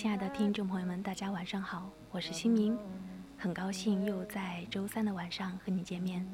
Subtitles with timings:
[0.00, 2.74] 亲爱的听众朋友们，大家晚上好，我是新明，
[3.36, 6.26] 很高兴又在周三的晚上和你见面。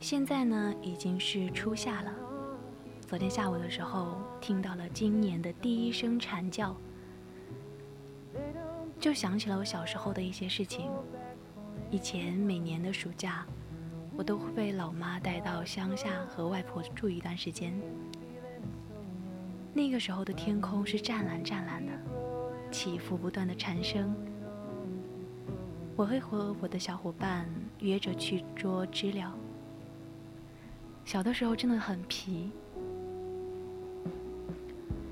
[0.00, 2.14] 现在呢已经是初夏了，
[3.06, 6.74] 昨天下午的时候听到了今年的第一声蝉叫，
[8.98, 10.90] 就想起了我小时候的一些事情。
[11.90, 13.44] 以前每年的暑假，
[14.16, 17.78] 我都会被老妈带到乡下和外婆住一段时间。
[19.78, 21.92] 那个时候的天空是湛蓝湛蓝的，
[22.68, 24.12] 起伏不断的蝉声。
[25.94, 27.48] 我会和我的小伙伴
[27.78, 29.32] 约着去捉知了。
[31.04, 32.50] 小的时候真的很皮，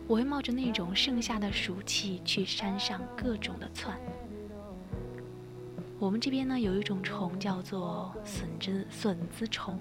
[0.08, 3.96] 我会冒着那种盛夏的暑气去山上各种的窜。
[6.00, 9.78] 我们这边呢有一种虫叫做笋子笋子虫，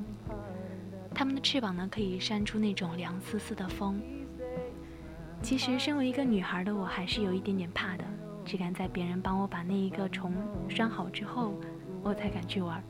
[1.11, 3.99] 它们的翅膀呢可以扇出那种凉丝丝的风。
[5.41, 8.03] 其实，身为一个女孩的我，还是有一点点怕的，
[8.43, 10.33] 只敢在别人帮我把那一个虫
[10.67, 11.53] 拴好之后，
[12.01, 12.83] 我才敢去玩。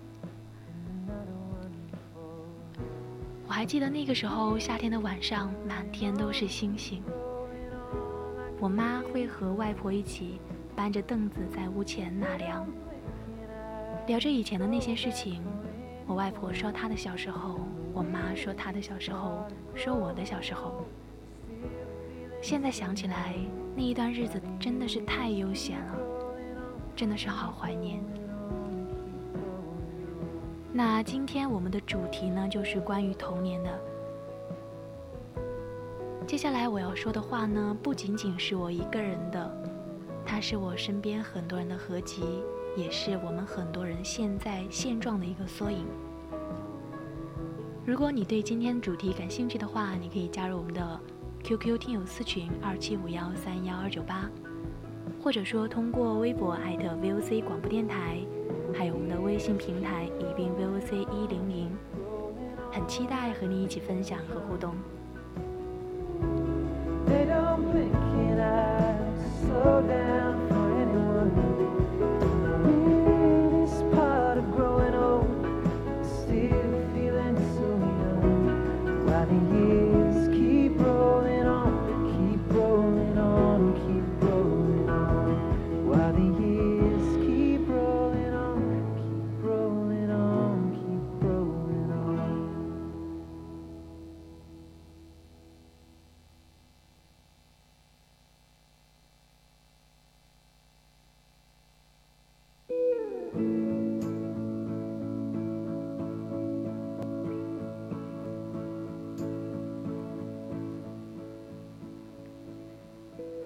[3.48, 7.04] 我还记得那个时候，夏天的晚上，满天都是星星。
[8.58, 10.40] 我妈会和外婆一起
[10.76, 12.66] 搬着凳子在屋前纳凉，
[14.08, 15.44] 聊着以前的那些事情。
[16.08, 17.60] 我外婆说她的小时候，
[17.94, 19.46] 我妈说她的小时候，
[19.76, 20.86] 说我的小时候。
[22.48, 23.34] 现在想起来，
[23.76, 25.98] 那一段日子真的是太悠闲了，
[26.96, 28.00] 真的是好怀念。
[30.72, 33.80] 那今天我们的主题呢，就是关于童年的。
[36.28, 39.52] 接下来我要说的话呢，不仅仅是我一个人的，
[40.24, 42.44] 它是我身边很多人的合集，
[42.78, 45.84] 也是我们很多人现在现状的一个缩影。
[47.84, 51.00] 如果你对今天主题感兴趣的话，你可以加入我们的。
[51.46, 54.28] QQ 听友私群二七五幺三幺二九八，
[55.22, 58.18] 或者说通过微博艾特 VOC 广播电台，
[58.74, 61.70] 还有我们的微信平台宜宾 VOC 一零零，
[62.72, 64.74] 很期待和你一起分享和互动。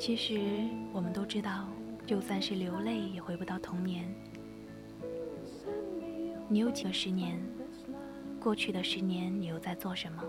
[0.10, 0.40] 其实
[0.92, 1.68] 我们都知道，
[2.04, 4.12] 就算是流泪，也回不到童年。
[6.48, 7.40] 你有几个十年？
[8.40, 10.24] 过去的十年，你又在做什么？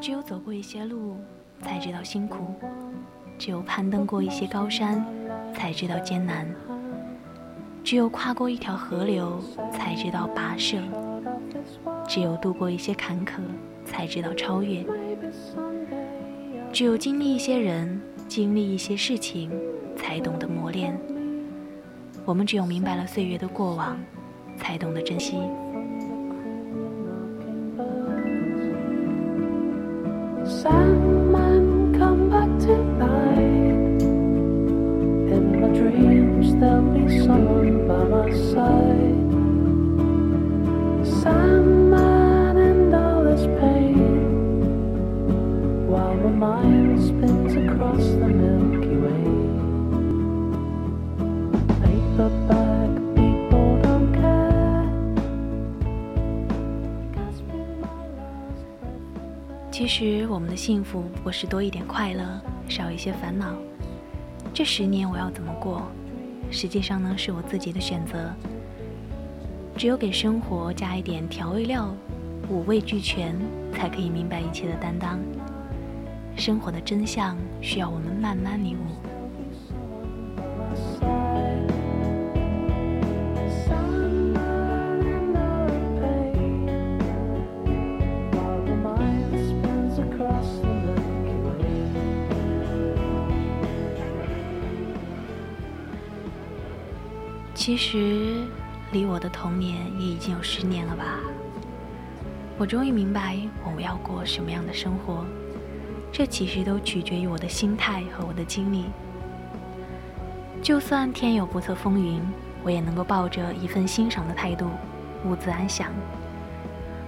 [0.00, 1.18] 只有走过一些路，
[1.60, 2.38] 才知道辛苦；
[3.36, 5.04] 只有攀登过一些高山，
[5.52, 6.46] 才知道艰难；
[7.84, 9.38] 只有跨过一条河流，
[9.70, 10.78] 才知道跋涉；
[12.08, 13.42] 只有度过一些坎坷，
[13.84, 14.82] 才知道超越。
[16.72, 17.95] 只有经历一些人，
[18.28, 19.50] 经历一些事情，
[19.96, 20.98] 才懂得磨练。
[22.24, 23.98] 我们只有明白了岁月的过往，
[24.56, 25.36] 才懂得珍惜。
[38.58, 38.95] 其
[59.88, 63.54] 其实我们的幸福不过是多一点快乐，少一些烦恼。
[64.52, 65.80] 这十年我要怎么过，
[66.50, 68.34] 实际上呢是我自己的选择。
[69.76, 71.94] 只有给生活加一点调味料，
[72.48, 73.36] 五味俱全，
[73.72, 75.20] 才可以明白一切的担当。
[76.36, 79.05] 生活的真相需要我们慢慢领悟。
[97.66, 98.46] 其实，
[98.92, 101.18] 离我的童年也已经有十年了吧。
[102.56, 105.24] 我终于明白我要过什么样的生活，
[106.12, 108.84] 这其实都取决于我的心态和我的经历。
[110.62, 112.22] 就算天有不测风云，
[112.62, 114.70] 我也能够抱着一份欣赏的态度，
[115.24, 115.90] 兀自安详。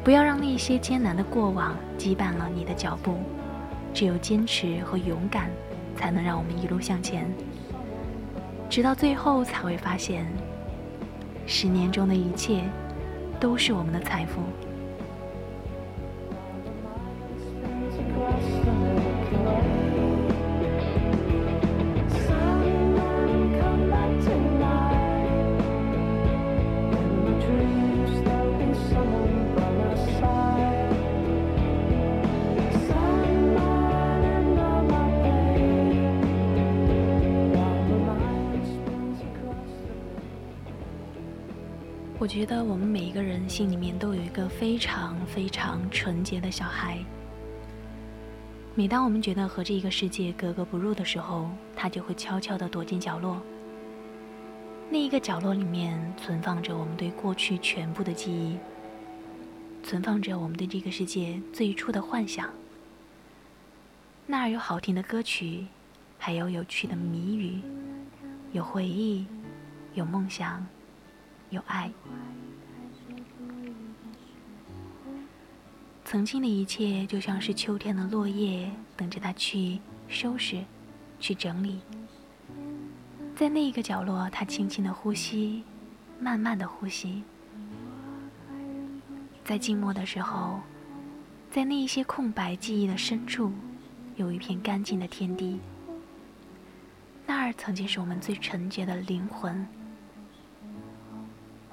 [0.02, 3.20] 不要让那些艰难的过往羁绊了你的脚步，
[3.94, 5.50] 只有坚持和勇敢，
[5.94, 7.32] 才能让我们一路向前。
[8.68, 10.26] 直到最后才会发现，
[11.50, 12.62] 十年中的一切
[13.40, 14.42] 都是我们的财富。
[42.38, 46.96] 觉得我们每一个人心里面都有一个非常非常纯洁的小孩。
[48.76, 53.42] 每当我们觉得和这个世界格格不入的时候，他就会悄悄地躲进角落。
[54.88, 58.56] 那一个角落里面存放着我们对过去全部的记忆，
[59.82, 62.48] 存放着我们对这个世界最初的幻想。
[64.26, 65.66] 那儿有好听的歌曲，
[66.16, 67.60] 还有有趣的谜语，
[68.52, 69.26] 有回忆，
[69.94, 70.64] 有梦想。
[71.50, 71.90] 有爱，
[76.04, 80.62] 曾经的一切就像是秋天的落叶，等着他去收拾、
[81.18, 81.80] 去整理。
[83.34, 85.62] 在那一个角落，他轻轻的呼吸，
[86.20, 87.22] 慢慢的呼吸。
[89.42, 90.60] 在静默的时候，
[91.50, 93.50] 在那一些空白记忆的深处，
[94.16, 95.58] 有一片干净的天地。
[97.26, 99.66] 那儿曾经是我们最纯洁的灵魂。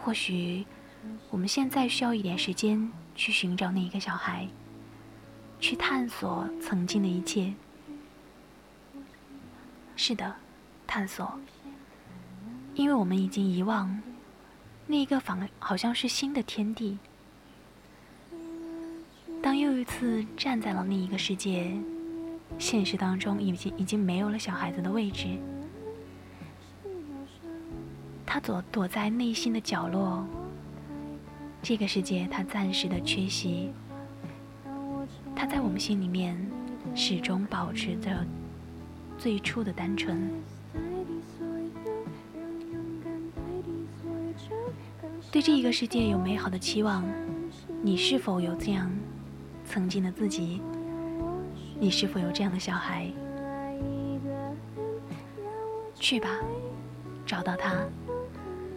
[0.05, 0.63] 或许，
[1.31, 4.47] 我们现在需要一点时间去寻找那一个小孩，
[5.59, 7.51] 去探索曾经的一切。
[9.95, 10.35] 是的，
[10.85, 11.39] 探索，
[12.75, 13.99] 因为我们已经遗忘
[14.85, 16.99] 那一个仿好像是新的天地。
[19.41, 21.75] 当又一次站在了另一个世界，
[22.59, 25.39] 现实当中已经已经没有了小孩子的位置。
[28.35, 30.27] 他躲躲在内心的角落，
[31.61, 33.71] 这个世界他暂时的缺席。
[35.33, 36.35] 他在我们心里面
[36.93, 38.11] 始终保持着
[39.17, 40.29] 最初的单纯。
[45.31, 47.05] 对这一个世界有美好的期望，
[47.81, 48.91] 你是否有这样
[49.65, 50.61] 曾经的自己？
[51.79, 53.09] 你是否有这样的小孩？
[55.93, 56.27] 去吧，
[57.25, 57.73] 找到他。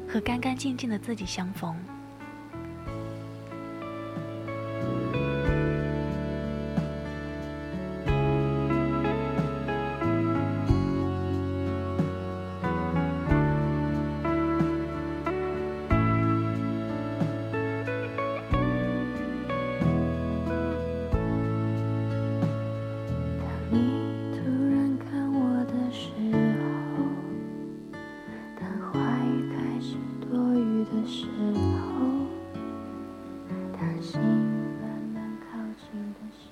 [0.08, 1.97] 和干干净净的自己相逢。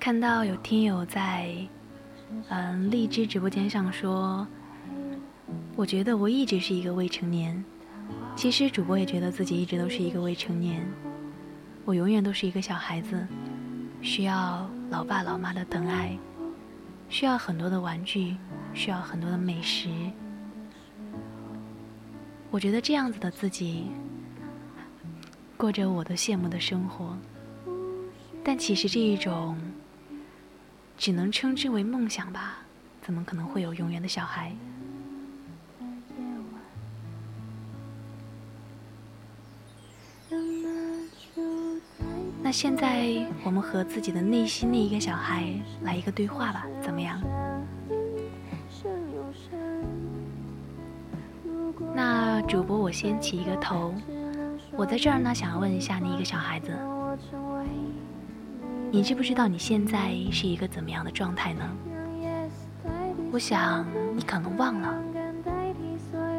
[0.07, 1.53] 看到有听友在
[2.47, 4.47] 嗯荔枝直播间上说，
[5.75, 7.61] 我觉得我一直是一个未成年。
[8.33, 10.81] 其实主播也觉得自己一直都是一个未成年，
[11.83, 13.27] 我永远都是一个小孩子，
[14.01, 16.17] 需要老爸老妈的疼爱，
[17.09, 18.37] 需要很多的玩具，
[18.73, 19.89] 需要很多的美食。
[22.49, 23.87] 我觉得这样子的自己，
[25.57, 27.13] 过着我都羡慕的生活。
[28.41, 29.57] 但其实这一种。
[30.97, 32.57] 只能称之为梦想吧，
[33.01, 34.51] 怎么可能会有永远的小孩？
[42.41, 47.21] 那现在我们和自己的内心那一个小孩来一个对话吧，怎么样？
[51.93, 53.93] 那主播我先起一个头，
[54.71, 56.71] 我在这儿呢，想要问一下你一个小孩子，
[58.89, 61.69] 你知不知道你现在是一个怎么样的状态呢？
[63.31, 65.03] 我想你可能忘了，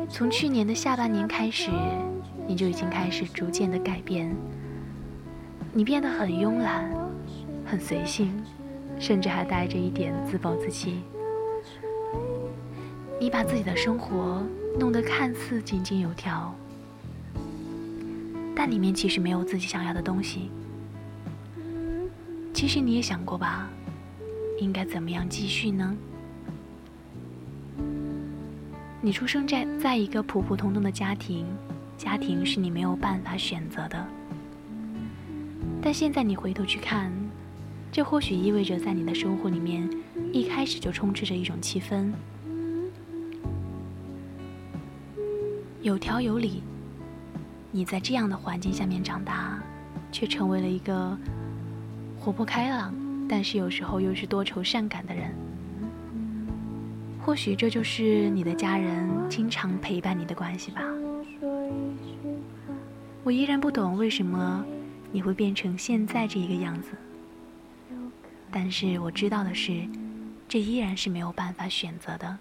[0.08, 1.70] 从去年的下半年开始，
[2.46, 4.34] 你就已经开始逐渐的改变。
[5.72, 6.90] 你变得很慵懒，
[7.66, 8.32] 很随性，
[8.98, 11.02] 甚至还带着一点自暴自弃。
[13.20, 14.42] 你把自己的生活
[14.78, 16.54] 弄得看似井井有条，
[18.56, 20.50] 但里面其实没有自己想要的东西。
[22.58, 23.70] 其实你也想过吧，
[24.58, 25.96] 应该怎么样继续呢？
[29.00, 31.46] 你出生在在一个普普通通的家庭，
[31.96, 34.04] 家庭是你没有办法选择的。
[35.80, 37.12] 但现在你回头去看，
[37.92, 39.88] 这或许意味着在你的生活里面，
[40.32, 42.12] 一开始就充斥着一种气氛，
[45.80, 46.64] 有条有理。
[47.70, 49.62] 你在这样的环境下面长大，
[50.10, 51.16] 却成为了一个
[52.20, 52.94] 活泼开朗，
[53.28, 55.34] 但是有时候又是多愁善感的人。
[57.24, 60.82] 或许这就是你的家人经常陪伴你的关系吧。
[63.24, 64.64] 我依然不懂为什么。
[65.10, 66.90] 你会变成现在这一个样子，
[68.50, 69.88] 但是我知道的是，
[70.46, 72.36] 这依然是没有办法选择的。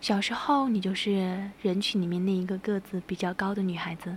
[0.00, 4.16] 小时候，你就是人群里面那一个个子比较高的女孩子，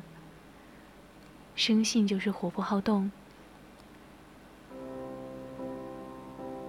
[1.56, 3.12] 生性就是活泼好动。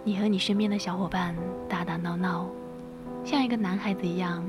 [0.05, 1.35] 你和你身边的小伙伴
[1.69, 2.47] 打打闹闹，
[3.25, 4.45] 像一个男孩子一样，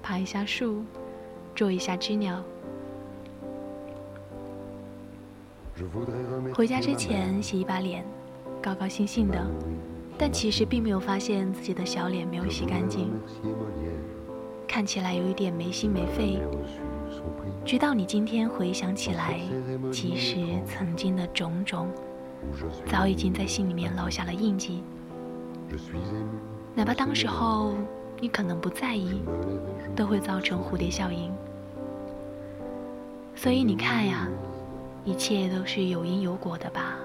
[0.00, 0.84] 爬一下树，
[1.52, 2.44] 捉一下知了。
[6.54, 8.04] 回家之前洗一把脸，
[8.62, 9.44] 高高兴兴的，
[10.16, 13.10] 但其实并没有发现自己的小脸没有洗干净，
[14.68, 16.38] 看起来有一点没心没肺。
[17.64, 19.40] 直到你今天回想起来，
[19.92, 21.88] 其实曾经的种种，
[22.86, 24.82] 早已经在心里面烙下了印记。
[26.74, 27.74] 哪怕当时候
[28.20, 29.22] 你可能不在意，
[29.96, 31.32] 都会造成蝴蝶效应。
[33.34, 34.28] 所以你看呀。
[35.04, 36.96] 一切都是有因有果的吧。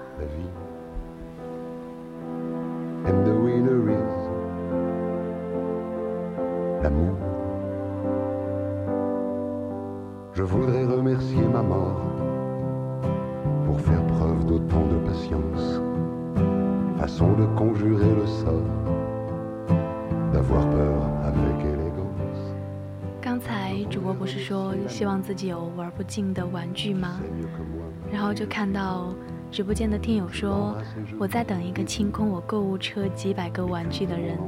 [23.20, 27.20] 刚才主播不是说希望自己有玩不尽的玩具吗？
[28.10, 29.12] 然后就看到
[29.50, 30.76] 直播间的听友说，
[31.18, 34.38] 我在等一个清空我购物车几百个玩具的人。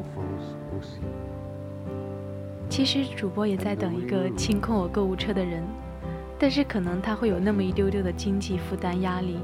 [2.69, 5.63] 其实主播也在等一个清空我购物车的人，
[6.41, 9.39] 但是可能他会有那么一丢丢的经济负担压力。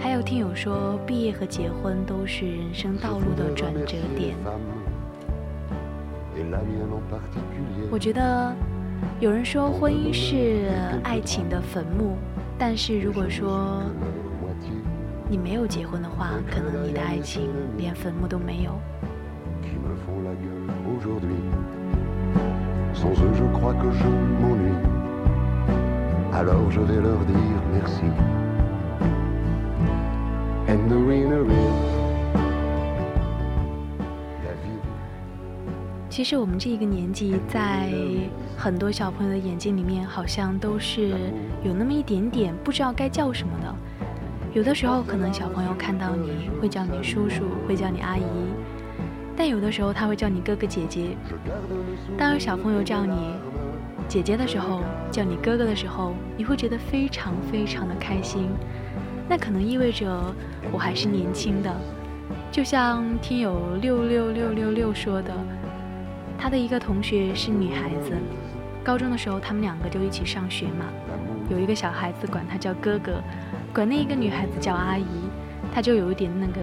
[0.00, 4.34] 还有听友说，毕业和结婚都是人生道路的转折点。
[7.90, 8.52] 我觉得。
[9.20, 10.70] 有人说婚姻是
[11.02, 12.16] 爱情的坟墓，
[12.58, 13.82] 但是如果说
[15.28, 18.80] 你没有结婚的话，可能你的爱情连坟墓都没有。
[36.08, 37.92] 其实我们这一个年纪，在
[38.56, 41.10] 很多小朋友的眼睛里面，好像都是
[41.64, 43.74] 有那么一点点不知道该叫什么的。
[44.54, 48.22] 有的时候，可能小朋友看到你会叫你叔叔，会叫你阿姨；
[49.36, 51.16] 但有的时候，他会叫你哥哥姐姐。
[52.16, 53.34] 当有小朋友叫你
[54.06, 58.48] 姐姐的时候，叫你哥哥的时候，你会觉得非常非常的开心。
[59.28, 60.06] 那可能意味着
[60.70, 61.74] 我还是年轻的，
[62.52, 65.32] 就像听友六六六六六说的。
[66.38, 68.12] 他的一个同学是女孩子，
[68.84, 70.84] 高中的时候他们两个就一起上学嘛。
[71.48, 73.22] 有一个小孩子管他叫哥哥，
[73.72, 75.06] 管那一个女孩子叫阿姨，
[75.74, 76.60] 他就有一点那个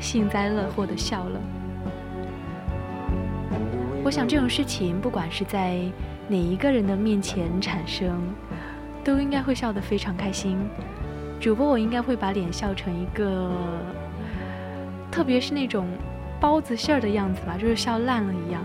[0.00, 1.40] 幸灾乐祸的笑了。
[4.04, 5.80] 我想这种事情不管是在
[6.28, 8.20] 哪一个人的面前产生，
[9.02, 10.58] 都应该会笑得非常开心。
[11.40, 13.50] 主播我应该会把脸笑成一个，
[15.10, 15.88] 特别是那种
[16.38, 18.62] 包子馅儿的样子吧，就是笑烂了一样。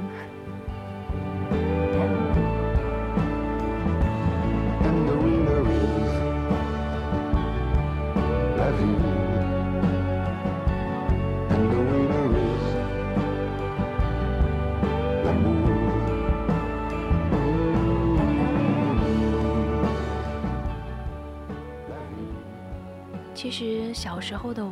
[23.52, 24.72] 其实小时候的我，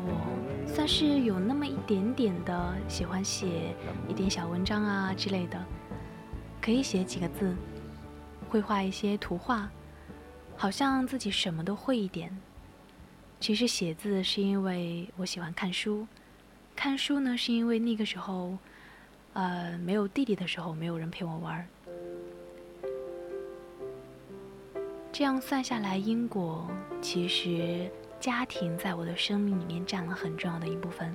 [0.67, 3.75] 算是有那么一点点的喜欢写
[4.07, 5.59] 一点小文章啊之类的，
[6.61, 7.55] 可以写几个字，
[8.47, 9.67] 会画一些图画，
[10.55, 12.31] 好像自己什么都会一点。
[13.39, 16.05] 其实写字是因为我喜欢看书，
[16.75, 18.55] 看书呢是因为那个时候，
[19.33, 21.67] 呃，没有弟弟的时候，没有人陪我玩。
[25.11, 26.69] 这样算下来，因果
[27.01, 27.89] 其实。
[28.19, 31.13] 家庭在我的生命里面占了很重要的一部分。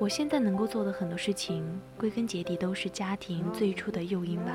[0.00, 1.64] 我现在能够做的很多事情，
[1.96, 4.54] 归根结底都是家庭最初的诱因吧。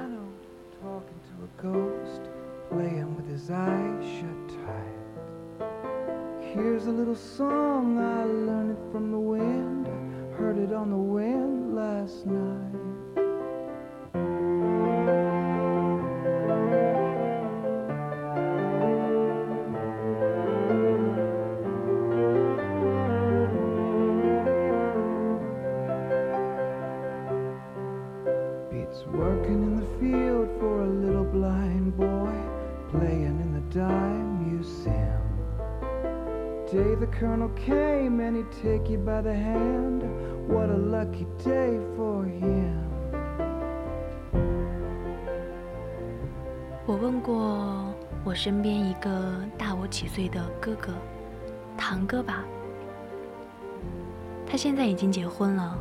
[37.04, 40.04] The colonel came and he take you by the hand.
[40.48, 42.80] What a lucky day for him.
[46.86, 47.94] 我问过
[48.24, 50.94] 我身边一个大我几岁的哥哥
[51.78, 52.46] 堂哥吧。
[54.48, 55.78] 他现在已经结婚了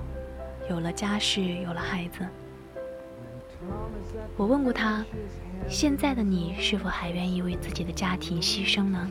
[0.68, 2.26] 有了家室有了孩子。
[4.36, 5.04] 我问过他
[5.68, 9.08] 现在的你是否还愿意为自己的家庭牺牲呢？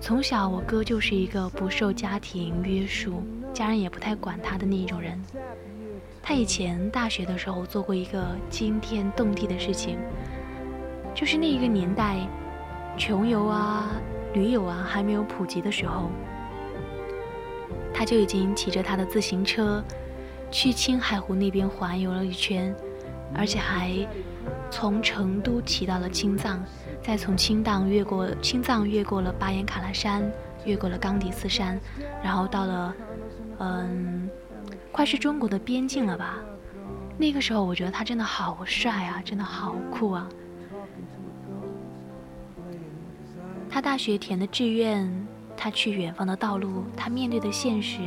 [0.00, 5.20] 从小，我哥就是一个不受家庭约束、家人也不太管他的那一种人。
[6.22, 9.98] 他以前大学的时候做过一个惊天动地的事情，
[11.14, 12.16] 就是那一个年代，
[12.96, 13.90] 穷游啊、
[14.34, 16.10] 驴友啊还没有普及的时候，
[17.92, 19.82] 他就已经骑着他的自行车，
[20.50, 22.74] 去青海湖那边环游了一圈，
[23.34, 23.90] 而且还
[24.70, 26.62] 从成都骑到了青藏。
[27.02, 30.30] 再从青藏越过青藏，越过了巴颜喀拉山，
[30.64, 31.78] 越过了冈底斯山，
[32.22, 32.94] 然后到了，
[33.58, 34.28] 嗯，
[34.92, 36.38] 快是中国的边境了吧？
[37.16, 40.28] 那个时候我觉得他真的好帅啊，真的好酷啊！
[43.70, 45.26] 他大学填的志愿，
[45.56, 47.98] 他去远方的道路，他面对的现实，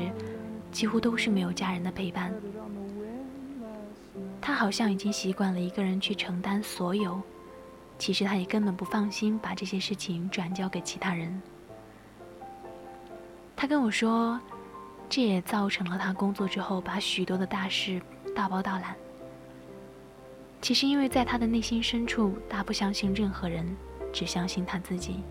[0.71, 2.34] 几乎都是没有家人的陪伴。
[4.39, 7.21] 他好像已经习惯了一个人去承担所有。
[7.97, 11.41] 其实他也根本不放心把这些事情转交给其他人。
[13.56, 14.39] 他跟我说，
[15.08, 18.02] 这也造成了他工作之后把许多的大事
[18.36, 18.95] 大包大揽。
[20.62, 23.65] 其实因为在他的内心深处，他不相信任何人，
[24.12, 25.21] 只相信他自己。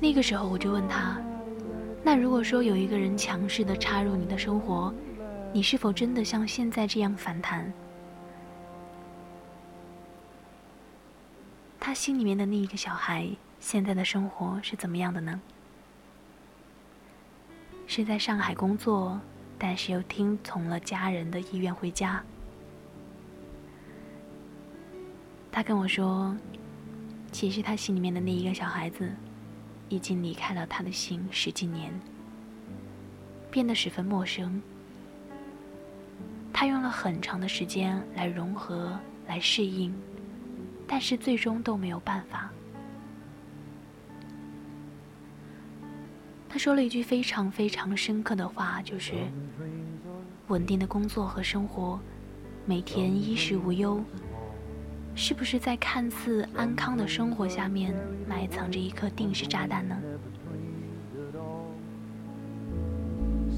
[0.00, 1.20] 那个时候我就问他，
[2.10, 4.90] 那如果说有一个人强势的插入你的生活，
[5.52, 7.70] 你是否真的像现在这样反弹？
[11.78, 13.28] 他心里面的那一个小孩，
[13.60, 15.38] 现在的生活是怎么样的呢？
[17.86, 19.20] 是在上海工作，
[19.58, 22.24] 但是又听从了家人的意愿回家。
[25.52, 26.34] 他跟我说，
[27.30, 29.12] 其实他心里面的那一个小孩子，
[29.88, 31.92] 已经离开了他的心十几年，
[33.50, 34.60] 变得十分陌生。
[36.52, 39.94] 他用了很长的时间来融合，来适应。
[40.90, 42.50] 但是最终都没有办法。
[46.48, 49.12] 他说了一句非常非常深刻的话，就是
[50.46, 52.00] 稳定的工作和生活，
[52.64, 54.02] 每天衣食无忧，
[55.18, 57.92] 是不是在看似安康的生活下面
[58.28, 59.96] 埋藏着一颗定时炸弹呢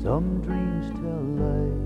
[0.03, 1.81] some dreams tell us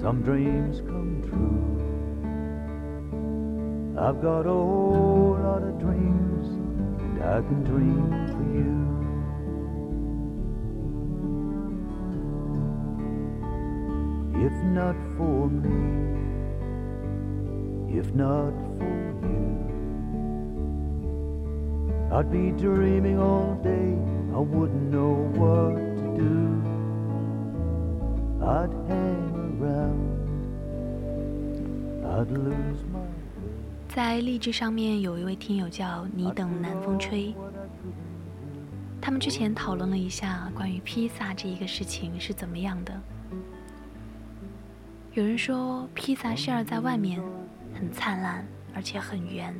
[0.00, 6.46] some dreams come true？I've got a whole lot of dreams,
[7.00, 8.86] and I can dream for you.
[14.46, 16.17] If not for me,
[17.90, 18.86] if not for
[19.22, 19.58] you,
[22.12, 23.96] I'd be dreaming all day,
[24.32, 26.62] I wouldn't know what to do.
[28.40, 29.98] I'd hang around,
[32.04, 33.00] I'd lose my
[33.88, 37.34] 在励志上面有一位听友叫你等南风吹，
[39.00, 42.92] 他们之前讨论了一下关于披萨这一个事情是怎么样的。
[45.14, 47.20] 有人说披萨馅儿在外面
[47.78, 49.54] 很灿烂，而且很圆，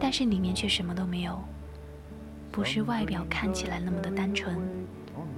[0.00, 1.38] 但是里面却什么都没有，
[2.50, 4.58] 不是外表看起来那么的单纯，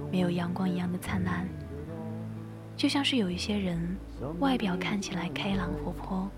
[0.09, 1.45] 没有阳光一样的灿烂，
[2.77, 3.97] 就像是有一些人
[4.39, 6.29] 外表看起来开朗活泼。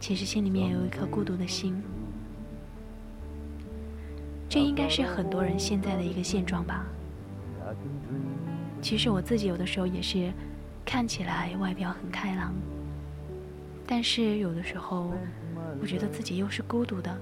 [0.00, 1.82] 其实心里面有一颗孤独的心，
[4.48, 6.86] 这应该是很多人现在的一个现状吧。
[8.80, 10.32] 其实我自己有的时候也是，
[10.86, 12.54] 看起来外表很开朗，
[13.86, 15.12] 但是有的时候，
[15.80, 17.16] 我觉得自己又是孤独的。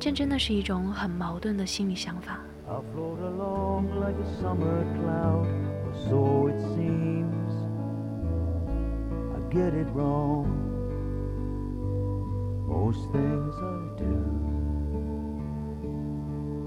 [0.00, 2.40] 这真的是一种很矛盾的心理想法。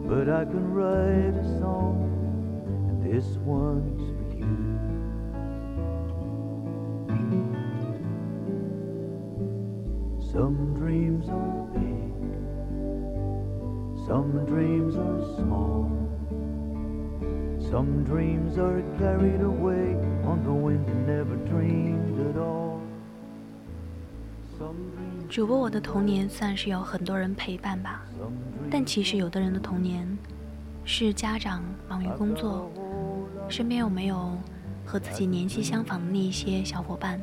[0.08, 2.10] But I can write a song,
[3.02, 3.91] this one
[10.32, 12.14] Some dreams are big,
[14.08, 15.92] some dreams are small.
[17.60, 22.80] Some dreams are carried away on the wind and never dreamed at all.
[25.30, 28.06] 主播，我的童年算是有很多人陪伴吧，
[28.70, 30.08] 但其实有的人的童年
[30.86, 32.72] 是家长忙于工作，
[33.50, 34.32] 身边有没有
[34.86, 37.20] 和自己年纪相仿的那一些小伙伴？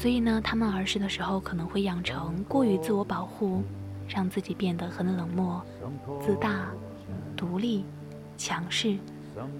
[0.00, 3.62] 所以呢，他们儿时的时候可能会养成过于自我保护，
[4.08, 5.62] 让自己变得很冷漠、
[6.22, 6.70] 自大、
[7.36, 7.84] 独立、
[8.38, 8.96] 强势、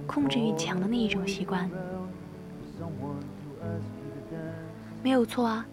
[0.06, 1.70] 控制欲强的那一种习惯。
[5.02, 5.66] 没有错啊，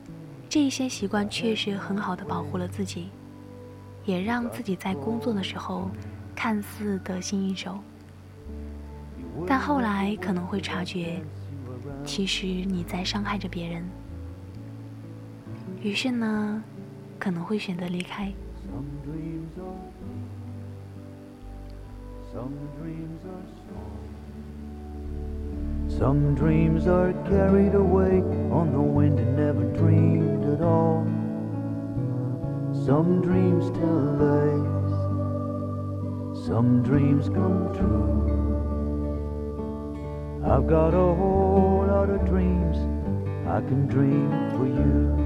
[0.50, 3.08] 这一些习惯确实很好的保护了自己，
[4.04, 5.90] 也让自己在工作的时候
[6.36, 7.80] 看似得心应手。
[9.48, 11.22] 但后来可能会察觉，
[12.04, 13.90] 其实你在伤害着别人，
[15.83, 16.63] 于是呢，
[17.19, 18.33] 可能会选择离开。
[25.89, 31.05] Some dreams are carried away on the wind and never dreamed at all.
[32.73, 34.93] Some dreams tell lies,
[36.47, 38.31] some dreams come true.
[40.45, 42.79] I've got a whole lot of dreams
[43.47, 45.26] I can dream for you.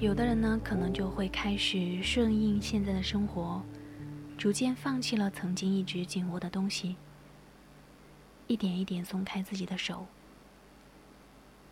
[0.00, 3.62] 有的人呢，可能就会开始顺应现在的生活。
[4.36, 6.96] 逐渐放弃了曾经一直紧握的东西，
[8.48, 10.04] 一点一点松开自己的手。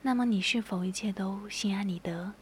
[0.00, 2.32] 那么，你是否一切都心安理得？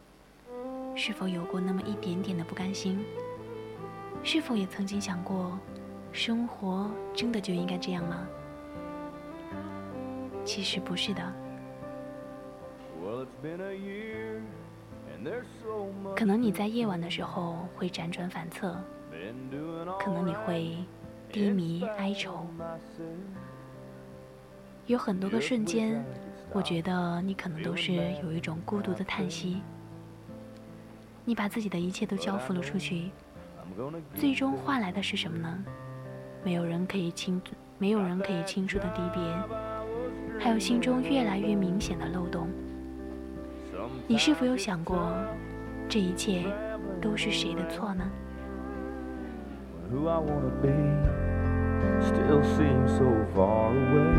[0.95, 3.03] 是否有过那么一点点的不甘心？
[4.23, 5.57] 是否也曾经想过，
[6.11, 8.27] 生活真的就应该这样吗？
[10.45, 11.42] 其实不是的。
[16.15, 18.75] 可能你在夜晚的时候会辗转反侧。
[19.99, 20.77] 可能你会
[21.31, 22.45] 低迷哀愁，
[24.85, 26.03] 有很多个瞬间，
[26.51, 29.61] 我觉得你可能都是有一种孤独的叹息。
[31.23, 33.11] 你把自己的一切都交付了出去，
[34.15, 35.63] 最终换来的是什么呢？
[36.43, 37.41] 没有人可以清，
[37.77, 42.49] 没有人可以清楚的离别，还有心中越来越明显的漏洞。
[44.05, 45.13] 你是否有想过，
[45.87, 46.43] 这一切
[47.01, 48.03] 都是谁的错呢
[49.91, 50.69] ？who I wanna be
[52.01, 54.13] still seems so far away.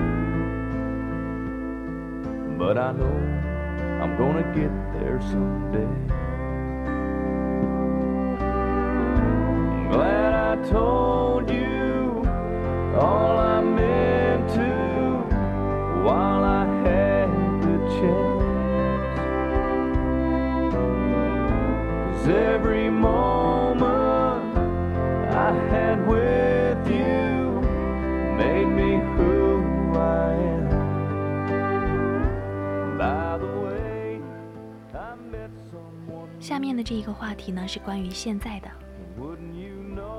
[2.57, 3.13] But I know
[4.01, 5.87] I'm gonna get there someday.
[9.71, 12.23] I'm glad I told you
[12.99, 13.34] all
[22.27, 24.57] every moment
[25.31, 27.61] i had with you
[28.37, 30.69] made me who I am.
[32.99, 34.21] By the way,
[34.93, 36.29] I met someone.
[36.41, 38.69] 下面的这一个话题呢，是关于现在的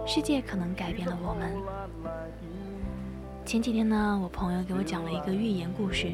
[0.06, 1.52] 世界可能改变了我们。
[3.46, 6.14] 前几天呢，我朋友给我讲了一个寓言故事，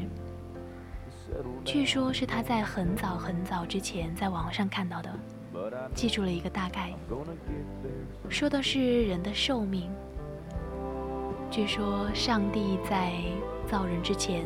[1.64, 5.10] 据说是他在很早很早之前在网上看到的。
[5.94, 6.92] 记住了一个大概，
[8.28, 9.90] 说的是人的寿命。
[11.50, 13.12] 据说上帝在
[13.66, 14.44] 造人之前，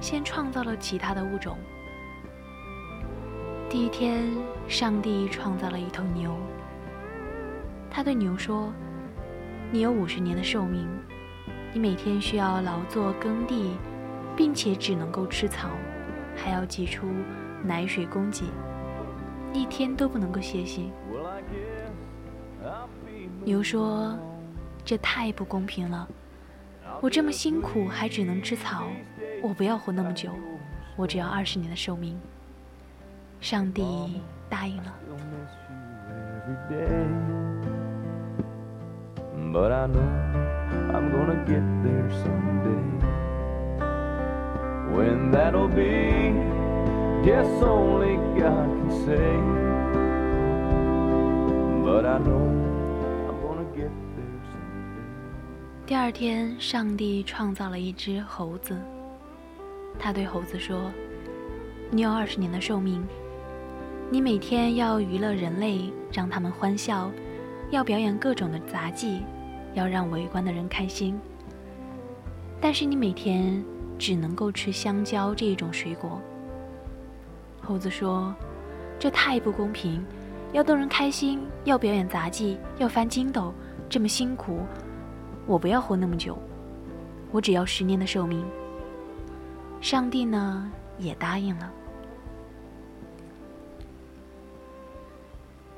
[0.00, 1.56] 先创造了其他的物种。
[3.68, 4.24] 第一天，
[4.68, 6.36] 上帝创造了一头牛。
[7.90, 8.72] 他对牛说
[9.72, 10.88] ：“你有五十年的寿命，
[11.72, 13.76] 你每天需要劳作耕地，
[14.36, 15.68] 并且只能够吃草，
[16.36, 17.06] 还要挤出
[17.64, 18.44] 奶水供给，
[19.52, 20.90] 一天都不能够歇息。”
[23.44, 24.18] 牛说
[24.84, 26.08] ：“这太不公平了！
[27.00, 28.84] 我这么辛苦还只能吃草，
[29.42, 30.30] 我不要活那么久，
[30.96, 32.18] 我只要二十年的寿命。”
[33.40, 34.94] 上帝答应了。
[47.22, 49.36] Yes, only God can say.
[51.84, 52.48] But I know
[53.28, 55.86] I'm gonna get there someday.
[55.86, 58.74] 第二天，上帝创造了一只猴子。
[59.98, 60.90] 他对猴子说
[61.92, 63.06] ：“你有二十年的寿命，
[64.10, 67.10] 你每天要娱乐人类，让他们欢笑，
[67.70, 69.20] 要表演各种的杂技，
[69.74, 71.20] 要让围观的人开心。
[72.62, 73.62] 但是你每天
[73.98, 76.18] 只能够吃香蕉这一种水果。”
[77.70, 78.34] 猴子说
[78.98, 80.04] ：“这太不公平！
[80.52, 83.54] 要逗人开心，要表演杂技，要翻筋斗，
[83.88, 84.62] 这么辛苦，
[85.46, 86.36] 我不要活那么久，
[87.30, 88.44] 我只要十年的寿命。”
[89.80, 91.70] 上帝呢，也答应了。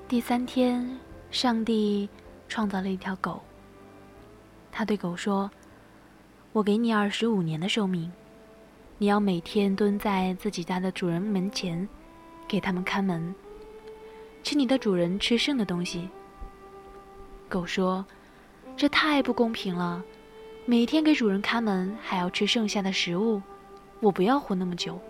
[0.09, 0.99] 第三天，
[1.31, 2.09] 上帝
[2.49, 3.43] 创造了一条狗。
[4.71, 5.51] 他对狗说
[6.55, 8.11] ：“我给你二十五年的寿命，
[9.03, 11.89] 你要每天蹲在自己家的主人门前，
[12.47, 13.35] 给他们看门，
[14.45, 16.09] 吃你的主人吃剩的东西。”
[17.51, 18.07] 狗说
[18.79, 20.01] ：“这太不公平了，
[20.67, 23.43] 每天给主人看门，还要吃剩下的食物，
[23.99, 25.01] 我不要活那么久，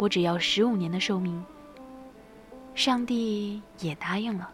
[0.00, 1.40] 我只要十五年的寿命。”
[2.74, 4.50] 上帝也答应了。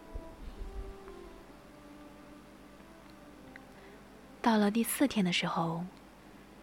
[4.43, 5.83] 到了第四天的时候，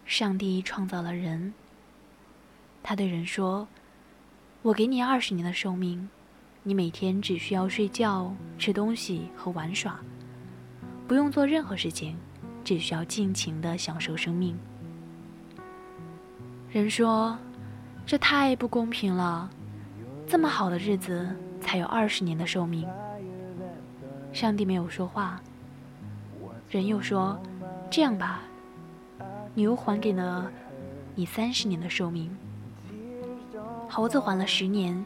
[0.05, 1.51] 上帝创造了人。
[2.89, 3.67] 他对人说
[4.63, 6.07] ：“我给你二十年的寿命，
[6.63, 9.99] 你每天只需要睡觉、吃东西和玩耍，
[11.05, 12.15] 不用做任何事情，
[12.63, 14.57] 只需要尽情的享受生命。”
[16.71, 17.37] 人说
[18.07, 19.49] ：“这太不公平了，
[20.25, 22.87] 这么好的日子才有二十年的寿命。”
[24.31, 25.41] 上帝没有说话。
[26.69, 27.37] 人又说。
[27.91, 28.43] 这样吧，
[29.55, 30.49] 牛还给了
[31.15, 32.33] 你三十年的寿命，
[33.89, 35.03] 猴子还了十年，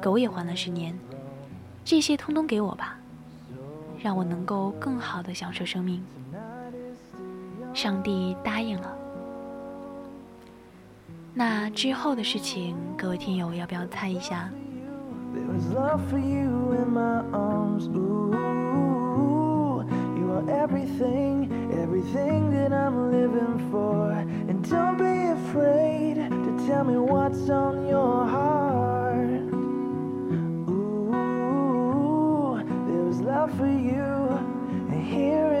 [0.00, 0.96] 狗也还了十年，
[1.84, 2.96] 这些通通给我吧，
[3.98, 6.02] 让我能够更好的享受生命。
[7.72, 8.96] 上帝答应了。
[11.32, 14.50] 那之后的事情，各位听友要不要猜一下
[26.70, 29.42] tell me what's on your heart.
[30.70, 34.04] Ooh, there's love for you,
[34.92, 35.59] and here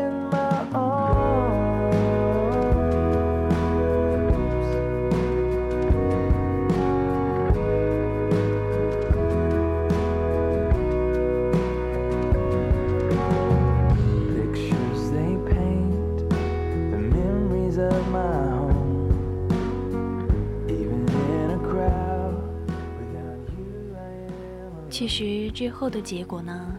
[25.00, 26.76] 其实最后的结果呢，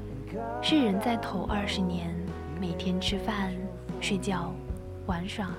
[0.62, 2.16] 是人在头二十年
[2.60, 3.52] 每天吃饭、
[4.00, 4.54] 睡觉、
[5.08, 5.50] 玩耍，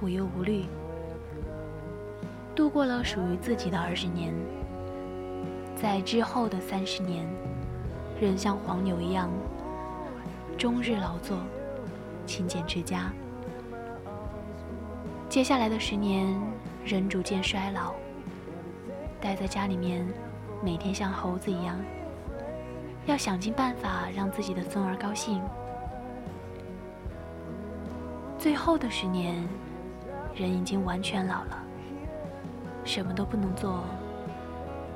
[0.00, 0.66] 无忧无虑，
[2.54, 4.32] 度过了属于自己的二十年。
[5.74, 7.26] 在之后的三十年，
[8.20, 9.28] 人像黄牛一样，
[10.56, 11.38] 终日劳作，
[12.24, 13.12] 勤俭持家。
[15.28, 16.40] 接下来的十年，
[16.84, 17.94] 人逐渐衰老，
[19.20, 20.06] 待在家里面。
[20.62, 21.76] 每天像猴子一样，
[23.06, 25.42] 要想尽办法让自己的孙儿高兴。
[28.38, 29.46] 最后的十年，
[30.34, 31.62] 人已经完全老了，
[32.84, 33.84] 什么都不能做，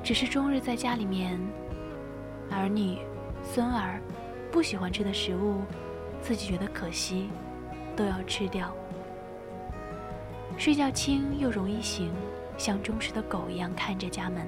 [0.03, 1.39] 只是终日在家里面，
[2.51, 2.99] 儿女、
[3.43, 3.99] 孙儿
[4.51, 5.61] 不喜欢吃的食物，
[6.21, 7.29] 自己觉得可惜，
[7.95, 8.71] 都要吃掉。
[10.57, 12.11] 睡觉轻又容易醒，
[12.57, 14.45] 像忠实的狗一样看着家门。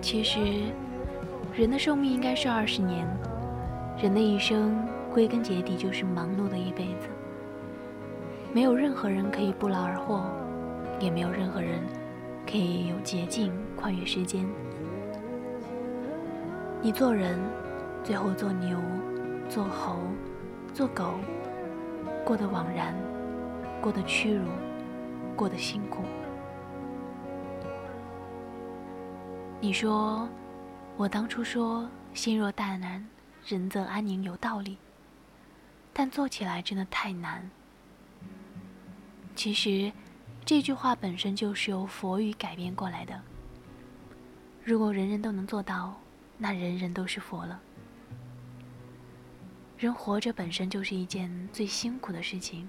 [0.00, 0.38] 其实
[1.54, 3.06] 人的寿命应该是二十年
[3.96, 7.08] 人的一生归根结底就是忙碌的一辈子。
[8.52, 10.22] 没有任何人可以不劳而获
[11.00, 11.80] 也没有任何人
[12.46, 14.46] 可以有捷径跨越时间。
[16.82, 17.38] 你做人
[18.04, 18.78] 最后做牛
[19.48, 19.96] 做猴
[20.74, 21.14] 做狗
[22.24, 23.11] 过得枉然。
[23.82, 24.46] 过得屈辱，
[25.34, 26.04] 过得辛苦。
[29.60, 30.28] 你说，
[30.96, 33.04] 我当初说心若淡然，
[33.44, 34.78] 人则安宁有道理，
[35.92, 37.50] 但做起来真的太难。
[39.34, 39.92] 其实，
[40.44, 43.20] 这句话本身就是由佛语改编过来的。
[44.62, 46.00] 如果人人都能做到，
[46.38, 47.60] 那人人都是佛了。
[49.76, 52.68] 人活着本身就是一件最辛苦的事情，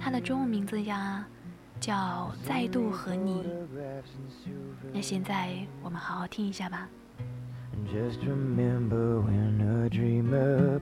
[0.00, 1.26] 他的中文名字呀
[1.78, 3.44] 叫再度和你。
[4.92, 6.88] 那现在我们好好听一下吧。
[7.86, 9.60] Just remember when
[9.90, 10.80] dreamed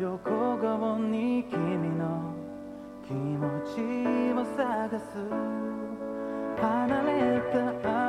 [0.00, 1.60] 横顔に君
[1.98, 2.32] の
[3.06, 5.04] 気持ちを探す。
[6.58, 7.99] 離れた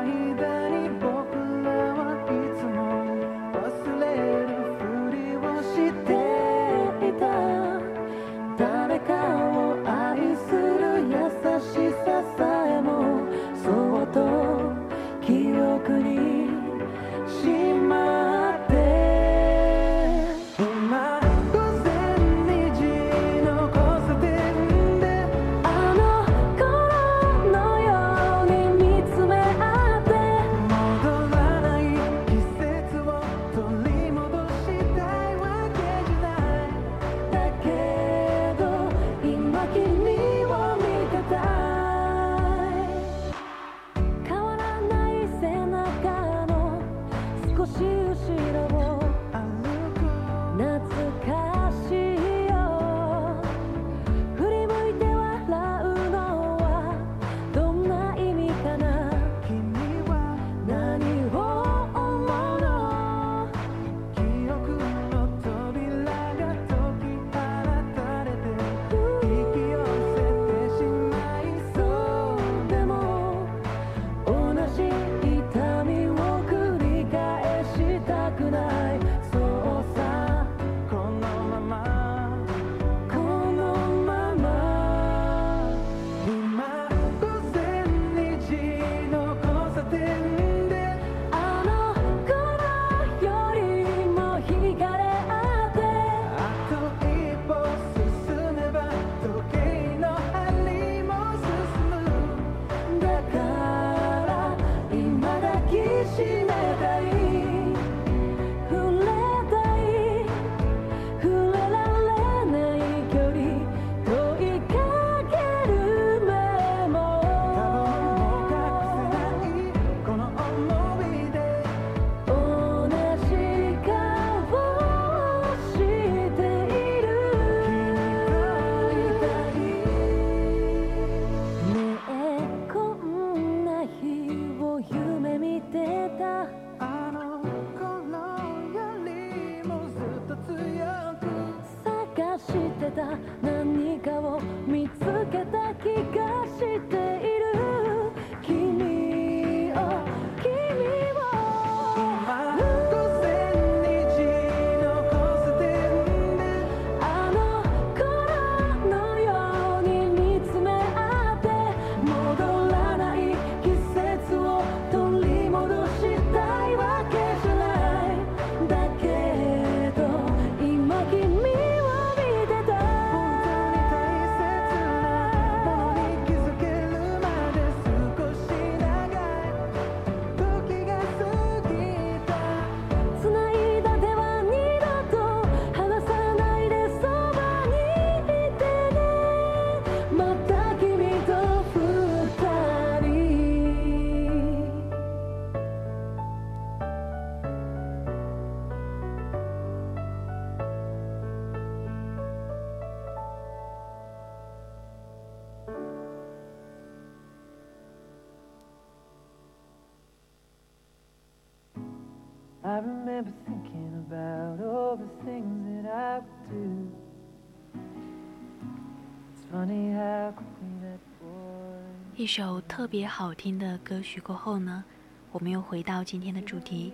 [222.22, 224.84] 一首特别好听的歌曲过后呢，
[225.32, 226.94] 我们又回到今天的主题。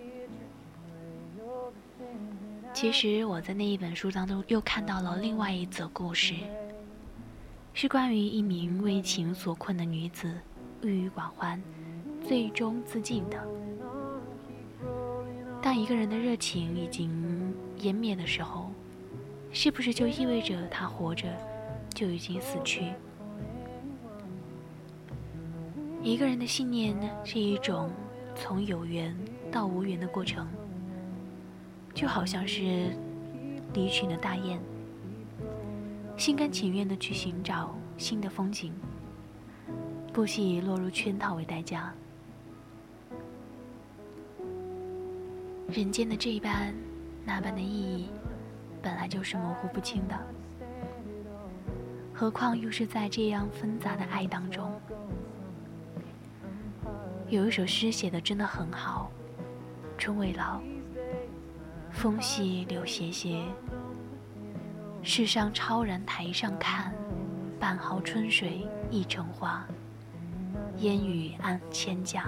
[2.72, 6.34] 其实我在那一本书当中又看到了另外一则故事，
[7.74, 10.34] 是关于一名为情所困的女子，
[10.80, 11.62] 郁郁寡欢，
[12.26, 13.46] 最终自尽的。
[15.60, 18.72] 当一个人的热情已经湮灭的时候，
[19.52, 21.28] 是不是就意味着他活着
[21.94, 22.94] 就已经死去？
[26.02, 27.90] 一个人的信念是一种
[28.34, 29.14] 从有缘
[29.50, 30.46] 到无缘的过程，
[31.92, 32.96] 就好像是
[33.74, 34.60] 离群的大雁，
[36.16, 38.72] 心甘情愿的去寻找新的风景，
[40.12, 41.92] 不惜以落入圈套为代价。
[45.68, 46.72] 人间的这一般
[47.24, 48.08] 那般的意义，
[48.80, 50.16] 本来就是模糊不清的，
[52.14, 54.72] 何况又是在这样纷杂的爱当中。
[57.30, 59.12] 有一首诗写的真的很好，
[59.98, 60.62] 春未老，
[61.90, 63.42] 风细柳斜斜。
[65.02, 66.90] 世上超然台上看，
[67.60, 69.62] 半壕春水一城花。
[70.78, 72.24] 烟雨暗千家。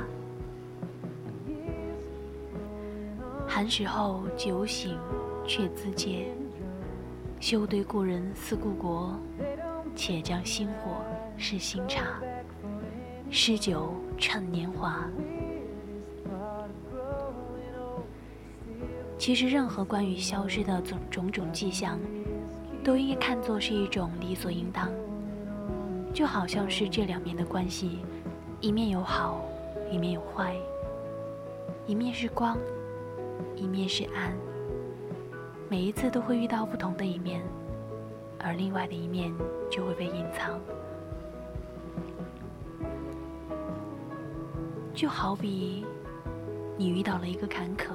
[3.49, 4.99] 寒食后酒醒
[5.47, 6.27] 却自嗟，
[7.41, 9.19] 休对故人思故国，
[9.97, 11.03] 且将新火
[11.39, 12.21] 试新茶。
[13.31, 15.03] 诗酒趁年华。
[19.19, 21.99] 其实，任何关于消失的种种种迹象，
[22.85, 24.91] 都应该看作是一种理所应当。
[26.13, 28.01] 就好像是这两面的关系，
[28.61, 29.43] 一面有好，
[29.91, 30.55] 一面有坏；
[31.87, 32.59] 一面是光，
[33.57, 34.33] 一面是暗。
[35.69, 37.41] 每一次都会遇到不同的一面，
[38.39, 39.33] 而另外的一面
[39.71, 40.59] 就会被隐藏。
[45.01, 45.87] 就好比
[46.77, 47.87] 你遇到了一个坎坷，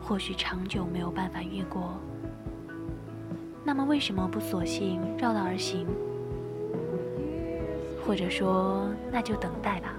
[0.00, 1.98] 或许长久没有办法越过，
[3.64, 5.84] 那么为什么不索性绕道而行？
[8.06, 9.94] 或者说，那就等待吧。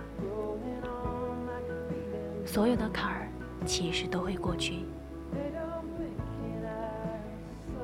[2.45, 3.27] 所有的坎儿
[3.65, 4.85] 其实都会过去。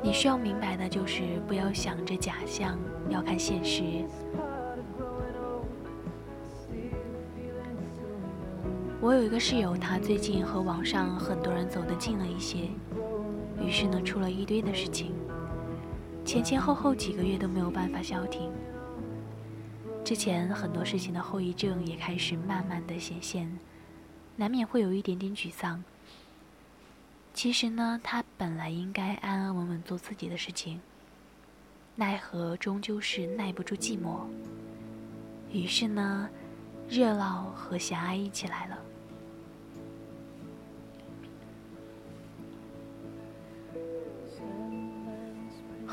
[0.01, 3.84] 你需要明白的就是，不要想着假象，要看现实。
[9.14, 12.68] 我有一个室友，他最近和网上很多人走得近了一些，
[13.61, 15.14] 于是呢，出了一堆的事情，
[16.26, 18.51] 前前后后几个月都没有办法消停。
[20.03, 23.59] 之前很多事情的后遗症也开始慢慢的显现，
[24.36, 25.84] 难免会有一点点沮丧。
[27.36, 30.82] 其实呢，他本来应该安安稳稳做自己的事情，
[31.93, 34.22] 奈何终究是耐不住寂寞，
[35.51, 36.28] 于是呢，
[36.89, 38.80] 热闹和狭隘一起来了。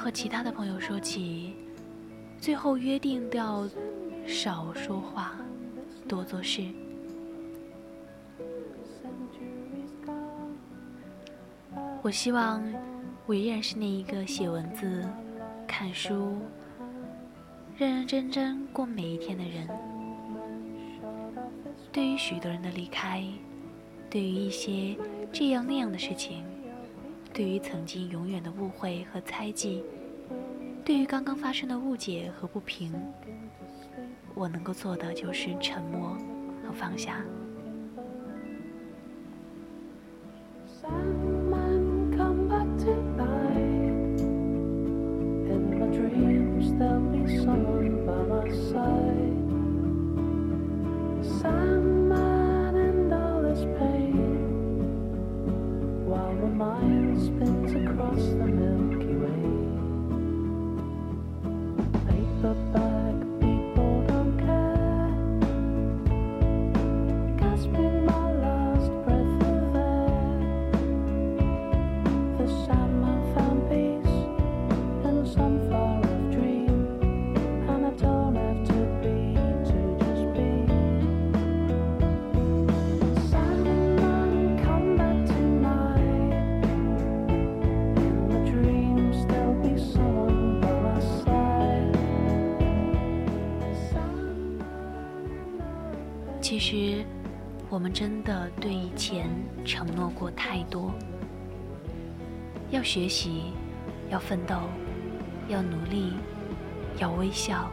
[0.00, 1.52] 和其他的朋友说起，
[2.40, 3.68] 最后约定要
[4.26, 5.34] 少说话，
[6.08, 6.64] 多做事。
[12.00, 12.62] 我希望
[13.26, 15.06] 我依然是那一个写文字、
[15.68, 16.38] 看书、
[17.76, 19.68] 认认真真过每一天的人。
[21.92, 23.22] 对于许多人的离开，
[24.08, 24.96] 对于一些
[25.30, 26.42] 这样那样的事情。
[27.32, 29.84] 对于曾经永远的误会和猜忌
[30.84, 32.92] 对于刚刚发生的误解和不平
[34.34, 36.16] 我能够做的就是沉默
[36.64, 37.24] 和放下。
[58.10, 58.39] cross.
[97.80, 99.26] 我们真的对以前
[99.64, 100.92] 承诺过太多，
[102.68, 103.54] 要学习，
[104.10, 104.54] 要奋斗，
[105.48, 106.12] 要努力，
[106.98, 107.70] 要微笑，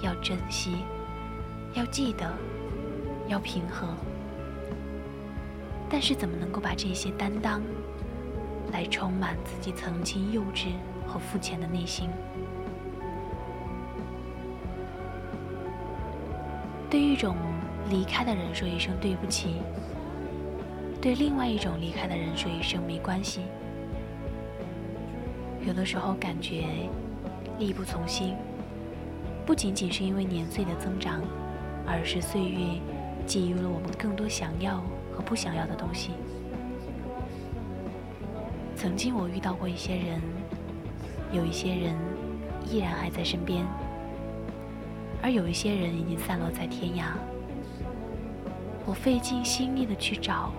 [0.00, 0.78] 要珍惜，
[1.74, 2.32] 要记得，
[3.28, 3.86] 要平和。
[5.90, 7.60] 但是怎么能够把这些担当，
[8.72, 10.68] 来充满自己曾经幼稚
[11.06, 12.08] 和肤浅的内心？
[16.88, 17.36] 对于一种
[17.90, 19.56] 离开的人说一声对不起，
[21.00, 23.42] 对另外一种离开的人说一声没关系。
[25.66, 26.64] 有的时候感觉
[27.58, 28.34] 力不从心，
[29.44, 31.22] 不仅仅是因为年岁的增长，
[31.86, 32.58] 而是岁月
[33.26, 34.82] 给予了我们更多想要
[35.12, 36.10] 和不想要的东西。
[38.74, 40.20] 曾经我遇到过一些人，
[41.32, 41.94] 有一些人
[42.70, 43.64] 依然还在身边。
[45.22, 47.06] 而有一些人已经散落在天涯，
[48.86, 50.52] 我费尽心力的去找，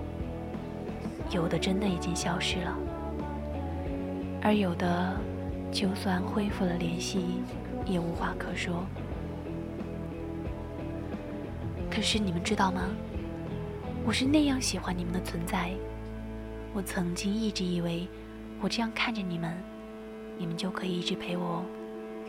[1.31, 2.77] 有的真的已经消失了，
[4.43, 5.15] 而有的
[5.71, 7.25] 就算恢复了联系，
[7.85, 8.85] 也无话可说。
[11.89, 12.81] 可是你们知道吗？
[14.05, 15.71] 我是那样喜欢你们的存在，
[16.73, 18.07] 我曾经一直以为，
[18.59, 19.57] 我这样看着你们，
[20.37, 21.63] 你们就可以一直陪我，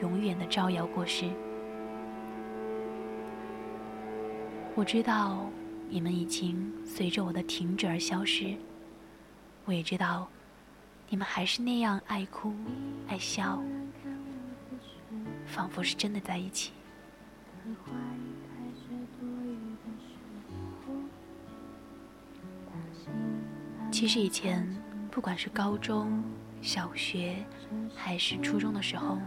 [0.00, 1.26] 永远的招摇过市。
[4.76, 5.50] 我知道
[5.90, 8.54] 你们已经随着我的停止而消失，
[9.64, 10.28] 我也知道
[11.08, 12.54] 你们还是那样爱哭
[13.08, 13.62] 爱笑，
[15.46, 16.72] 仿佛是真的在一起。
[23.90, 24.68] 其实以前
[25.10, 26.22] 不管是高中、
[26.60, 27.44] 小学
[27.96, 29.18] 还是初中的时候，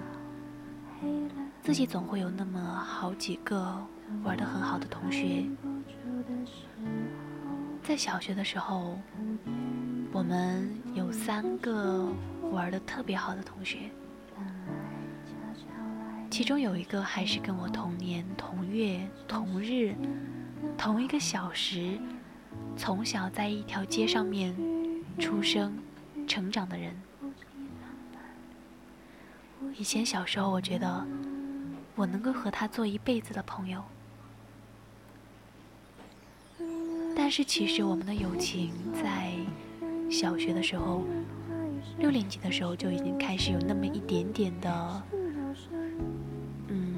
[1.64, 3.78] 自己总会有那么好几个。
[4.26, 5.46] 玩的很好的同学，
[7.82, 9.00] 在小学的时候，
[10.12, 12.06] 我们有三个
[12.52, 13.90] 玩的特别好的同学，
[16.30, 19.00] 其中有一个还是跟我同年同月
[19.30, 19.96] 同日
[20.78, 21.98] 同一个小时，
[22.76, 24.54] 从小在一条街上面
[25.18, 25.74] 出生、
[26.28, 26.94] 成长的人。
[29.78, 31.08] 以前小时候，我觉得
[31.96, 33.84] 我能够和他做一辈子的朋友。
[37.16, 39.34] 但是其实我们的友情在
[40.10, 41.04] 小学的时候，
[41.98, 45.04] 六年级的时候就已经开始有那么一点点的，
[46.68, 46.94] 嗯，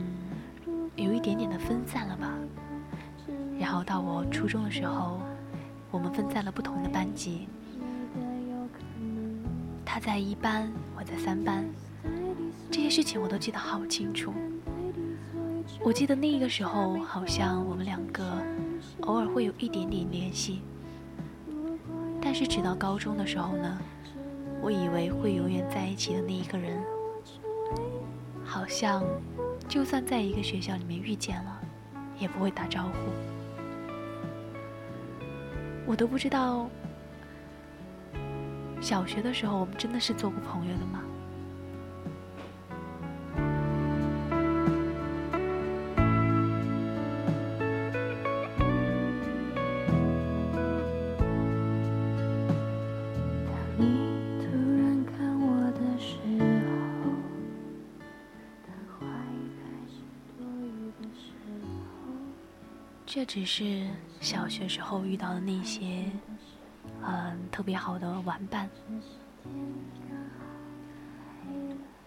[0.95, 2.33] 有一点点的分散了吧。
[3.59, 5.19] 然后到我初中的时候，
[5.91, 7.47] 我们分在了不同的班级，
[9.85, 11.65] 他在一班，我在三班，
[12.71, 14.33] 这些事情我都记得好清楚。
[15.83, 18.23] 我记得那个时候好像我们两个。
[19.01, 20.61] 偶尔会有一点点联系，
[22.21, 23.77] 但是直到高中的时候呢，
[24.61, 26.81] 我以为会永远在一起的那一个人，
[28.45, 29.03] 好像
[29.67, 31.59] 就算在一个学校里面遇见了，
[32.17, 32.91] 也不会打招呼。
[35.85, 36.69] 我都不知道，
[38.79, 41.02] 小学的时候我们真的是做过朋友的吗？
[63.33, 63.87] 只是
[64.21, 66.05] 小学时候遇到的那些，
[67.01, 68.69] 嗯，特别好的玩伴。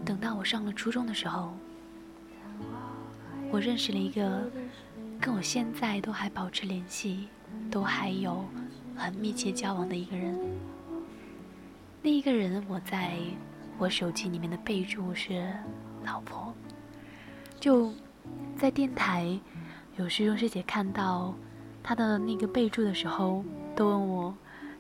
[0.04, 1.52] 等到我上了初中的时候，
[3.50, 4.48] 我认识了一个
[5.20, 7.26] 跟我现在都还保持联系、
[7.72, 8.44] 都还有
[8.94, 10.38] 很密切交往的一个人。
[12.02, 13.16] 那一个人，我在
[13.78, 15.52] 我手机里面的备注是
[16.06, 16.54] “老婆”，
[17.58, 17.92] 就
[18.56, 19.36] 在电台。
[19.96, 21.34] 有时钟师姐看到
[21.82, 23.42] 他的那个备注的时候，
[23.74, 24.34] 都问我，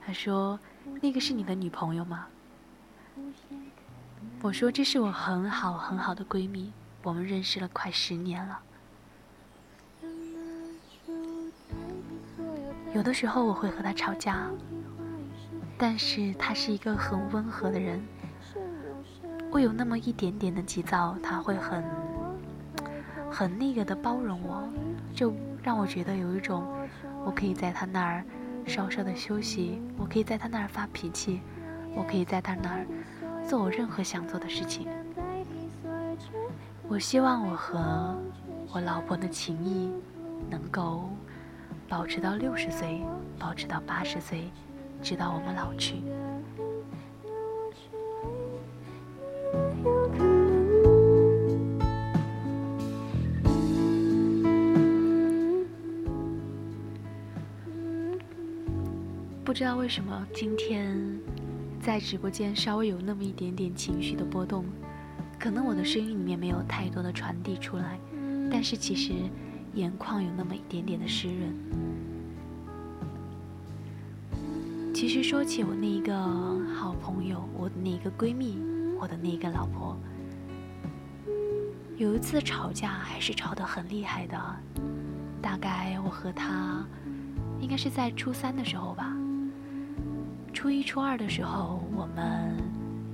[0.04, 0.60] 她说
[1.00, 2.26] ：“那个是你的女朋友吗？”
[4.42, 6.70] 我说：“这是我很好很好的闺蜜，
[7.02, 8.60] 我们认识了快十年了。”
[12.94, 14.50] 有的时候我会和她吵架，
[15.78, 18.04] 但是她是一个很温和的人。
[19.50, 21.82] 我有那么一点点的急躁，她会很
[23.30, 24.68] 很那个的包容我。
[25.16, 26.62] 就让我觉得有一种，
[27.24, 28.22] 我可以在他那儿
[28.66, 31.40] 稍稍的休息，我可以在他那儿发脾气，
[31.94, 32.86] 我可以在他那儿
[33.48, 34.86] 做我任何想做的事情。
[36.86, 38.14] 我希望我和
[38.74, 39.90] 我老婆的情谊
[40.50, 41.08] 能够
[41.88, 43.00] 保持到六十岁，
[43.38, 44.50] 保持到八十岁，
[45.02, 46.02] 直到我们老去。
[59.56, 61.18] 知道为什么今天
[61.80, 64.66] 在直播间稍微有那么一点点情绪的波动，
[65.38, 67.98] 可能我的声音里面没有太多的传递出来，
[68.52, 69.14] 但是其实
[69.72, 71.56] 眼眶有那么一点点的湿润。
[74.92, 76.14] 其实说起我那一个
[76.74, 78.58] 好朋友，我的那一个闺蜜，
[79.00, 79.96] 我的那一个老婆，
[81.96, 84.38] 有一次吵架还是吵得很厉害的，
[85.40, 86.86] 大概我和她
[87.58, 89.15] 应该是在初三的时候吧。
[90.56, 92.56] 初一、初二的时候，我们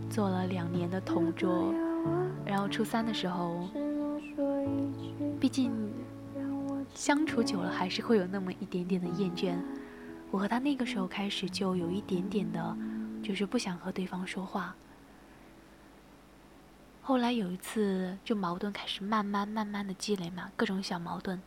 [0.09, 1.75] 做了两年的同桌，
[2.47, 3.69] 然后初三的时候，
[5.41, 5.73] 毕竟
[6.95, 9.57] 相处久了，还是会有那么一点点的厌倦。
[10.31, 12.77] 我和他那个时候开始就有一点点的，
[13.25, 14.77] 就是不想和对方说话。
[17.03, 21.43] 后来有一次，就矛盾开始慢慢慢慢的积累嘛，各种小矛盾。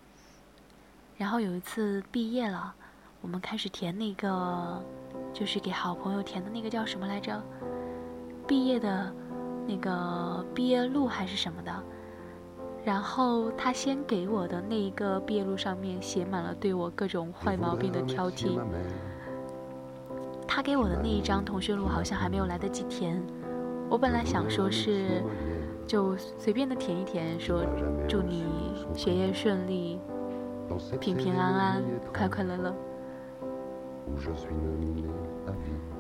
[1.18, 2.76] 然后有一次毕业了，
[3.22, 4.84] 我们开始填那个。
[5.36, 7.44] 就是给好朋友填的那个叫什么来着？
[8.48, 9.14] 毕业的，
[9.68, 11.72] 那个毕业录还是什么的。
[12.86, 18.58] 然后他先给我的那一个毕业录上面写满了对我各种坏毛病的挑剔。
[20.48, 23.22] 他给我的那一张同学录好像还没有来得及填。
[23.90, 25.22] 我本来想说是
[25.86, 27.66] 就随便的填一填，说
[28.08, 28.46] 祝你
[28.96, 30.00] 学业顺利，
[31.02, 31.84] 平平安安，
[32.14, 32.74] 快快乐乐。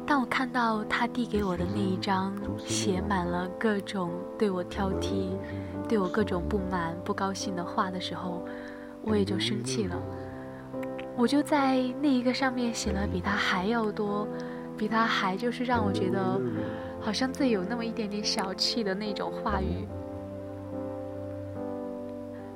[0.05, 5.31] 当我看到他递给我的那一张写满了各种对我挑剔、
[5.89, 8.45] 对我各种不满、不高兴的话的时候，
[9.01, 9.95] 我也就生气了。
[11.17, 14.27] 我就在那一个上面写了比他还要多、
[14.77, 16.39] 比他还就是让我觉得
[17.01, 19.87] 好像最有那么一点点小气的那种话语。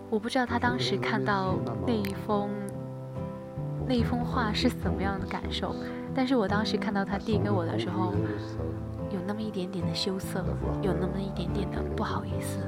[0.10, 1.56] 我不知道他当时看到
[1.88, 2.50] 那一封。
[3.89, 5.73] 那一封话是怎么样的感受？
[6.13, 8.13] 但是我当时看到他递给我的时候，
[9.09, 10.45] 有那么一点点的羞涩，
[10.83, 12.59] 有那么一点点的不好意思。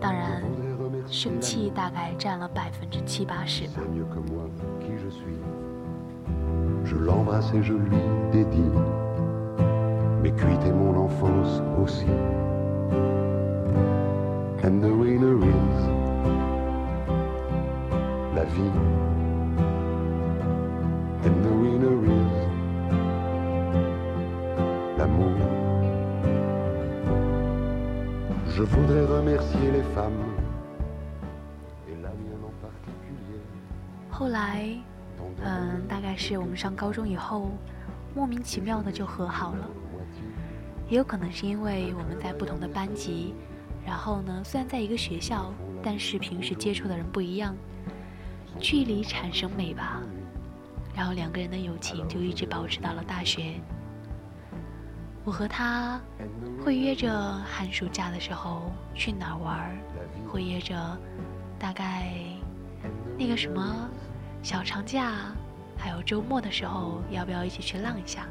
[0.00, 0.42] 当然，
[1.06, 3.80] 生气大概占了百分之七八十吧。
[34.10, 34.64] 后来，
[35.42, 37.50] 嗯，大概是我们上高中以后，
[38.14, 39.68] 莫名其妙的就和好了。
[40.88, 43.34] 也有可能是因为我们在不同的班级，
[43.84, 45.52] 然后呢，虽然在一个学校，
[45.82, 47.54] 但是平时接触的人不一样，
[48.58, 50.00] 距离产生美吧。
[50.94, 53.60] 然后两个人的友情就一直保持到了大学。
[55.24, 56.00] 我和他
[56.62, 57.10] 会约着
[57.44, 59.76] 寒暑假的时候去哪儿玩，
[60.28, 60.76] 会约着
[61.58, 62.12] 大概
[63.18, 63.88] 那个什么
[64.42, 65.32] 小长假，
[65.78, 68.26] 还有周末的时候，要不要一起去浪一下？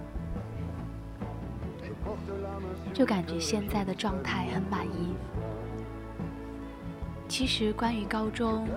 [2.93, 5.15] 就感觉现在的状态很满意。
[7.27, 8.67] 其实关于高中。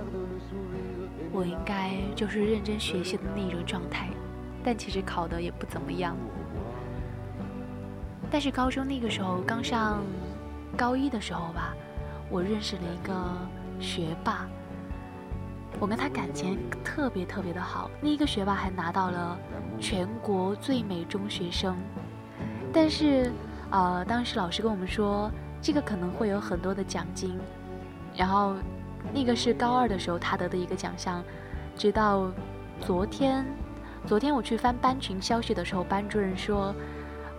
[1.36, 4.08] 我应该就是认真学习的那种状态，
[4.64, 6.16] 但其实考的也不怎么样。
[8.30, 10.02] 但是高中那个时候刚上
[10.78, 11.74] 高一的时候吧，
[12.30, 13.14] 我认识了一个
[13.78, 14.48] 学霸，
[15.78, 17.90] 我跟他感情特别特别的好。
[18.00, 19.38] 那一个学霸还拿到了
[19.78, 21.76] 全国最美中学生，
[22.72, 23.30] 但是
[23.70, 25.30] 呃，当时老师跟我们说，
[25.60, 27.38] 这个可能会有很多的奖金，
[28.16, 28.56] 然后。
[29.12, 31.22] 那个是高二的时候他得的一个奖项，
[31.76, 32.30] 直到
[32.80, 33.46] 昨天，
[34.06, 36.74] 昨天我去翻班群消息的时候，班主任说，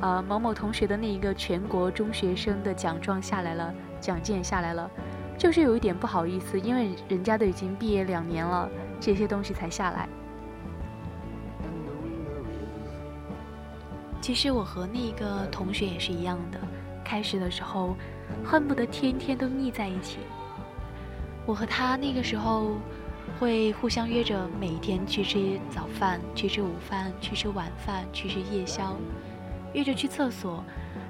[0.01, 4.89] 呃，某某同学的那一个全国中学生的奖状下来了，奖件下来了，
[5.37, 10.09] 就是有一点不好意思，因为人家都已经毕业两年了，这些东西才下来。
[14.19, 16.59] 其实我和那个同学也是一样的，
[17.03, 17.95] 开始的时候
[18.43, 20.19] 恨不得天天都腻在一起。
[21.47, 22.75] 我和他那个时候
[23.39, 28.97] 会互相约着每天去吃早饭、去吃午饭、去吃晚饭、去吃夜宵，
[29.73, 30.61] 约着去厕所。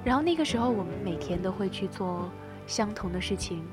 [0.04, 2.30] 然后那个时候我们每天都会去做
[2.68, 3.66] 相同的事情。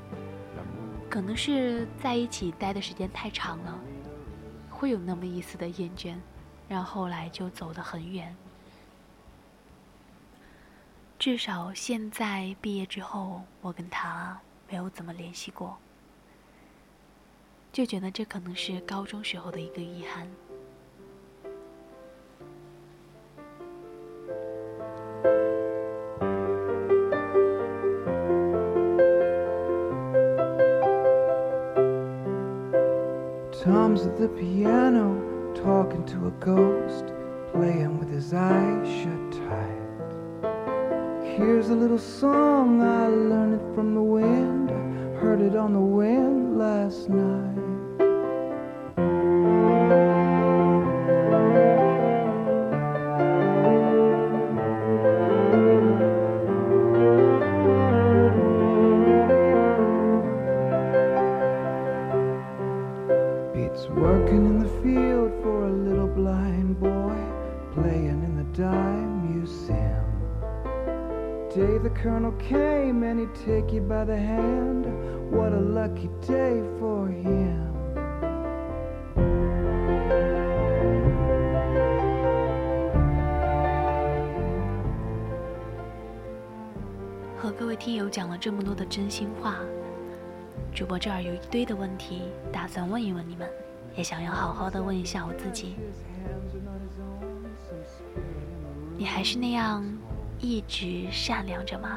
[1.08, 3.78] 可能是在一起待的时间太长了，
[4.68, 6.16] 会有那么一丝的厌倦，
[6.66, 8.36] 然后后来就走得很远。
[11.16, 14.36] 至少现在毕业之后，我跟他
[14.68, 15.78] 没有怎么联系过，
[17.75, 20.27] 就觉得这可能是高中时候的一个遗憾。
[33.63, 37.13] Tom's at the piano, talking to a ghost,
[37.53, 39.81] playing with his eyes shut tight.
[41.37, 44.71] Here's a little song, I learned it from the wind,
[45.19, 47.64] heard it on the wind last night.
[88.36, 89.56] 这么多的真心话，
[90.74, 92.22] 主播这儿有一堆的问题，
[92.52, 93.48] 打算问一问你们，
[93.96, 95.76] 也想要好好的问一下我自己。
[98.96, 99.84] 你还是那样
[100.38, 101.96] 一直善良着吗？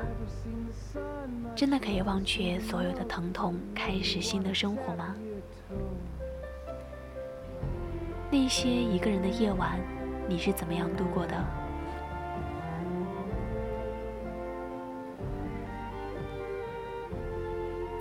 [1.55, 5.15] 真的可以忘却所有的疼痛，开始新的生活吗？
[8.31, 9.79] 那些一个人的夜晚，
[10.27, 11.35] 你是怎么样度过的？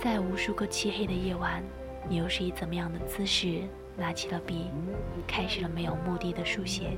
[0.01, 1.61] 在无数个漆黑的夜晚，
[2.07, 3.63] 你又是以怎么样的姿势
[3.97, 4.67] 拿起了笔，
[5.27, 6.97] 开始了没有目的的书写？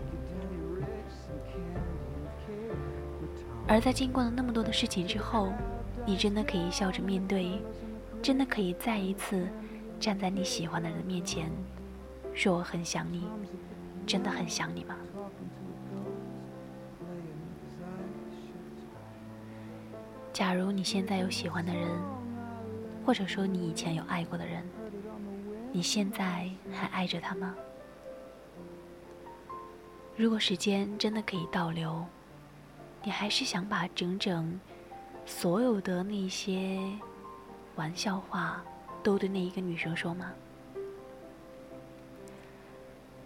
[3.68, 5.52] 而在经过了那么多的事情之后，
[6.06, 7.60] 你真的可以笑着面对，
[8.22, 9.47] 真的可以再一次
[9.99, 11.49] 站在你喜欢的人面前，
[12.36, 13.28] 说我很想你，
[14.06, 14.95] 真的很想你吗？
[20.32, 21.89] 假如你现在有喜欢的人，
[23.06, 24.64] 或者说你以前有爱过的人，
[25.72, 27.56] 你现在还爱着他吗？
[30.16, 32.06] 如果时间真的可以倒流，
[33.04, 34.60] 你还是想把整整
[35.26, 36.80] 所有的那些
[37.76, 38.64] 玩笑话
[39.02, 40.32] 都对那一个女生说吗？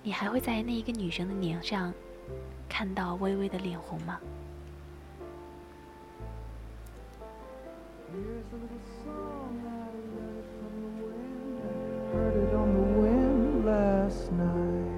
[0.04, 1.94] 你还会在那一个女生的脸上
[2.70, 4.20] 看到微微的脸红吗？
[12.16, 14.95] Heard it on the wind last night.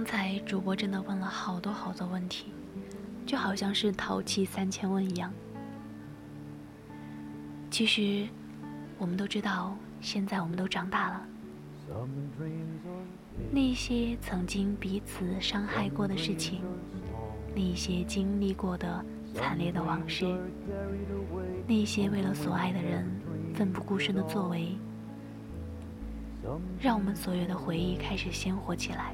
[0.00, 2.46] 刚才主播真的问了好多好多问题，
[3.26, 5.30] 就好像是淘气三千问一样。
[7.70, 8.26] 其实，
[8.96, 11.28] 我们都知道，现在我们都长大了，
[13.52, 16.62] 那些曾经彼此伤害过的事情，
[17.54, 20.24] 那些经历过的惨烈的往事，
[21.68, 23.06] 那些为了所爱的人
[23.54, 24.78] 奋不顾身的作为，
[26.80, 29.12] 让我们所有的回忆开始鲜活起来。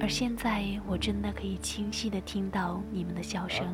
[0.00, 3.66] 而现在，我真的可以清晰的听到你们的笑声，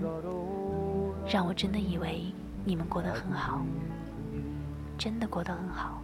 [1.26, 2.32] 让我真的以为
[2.64, 3.64] 你们过得很好，
[4.98, 6.02] 真的过得很好。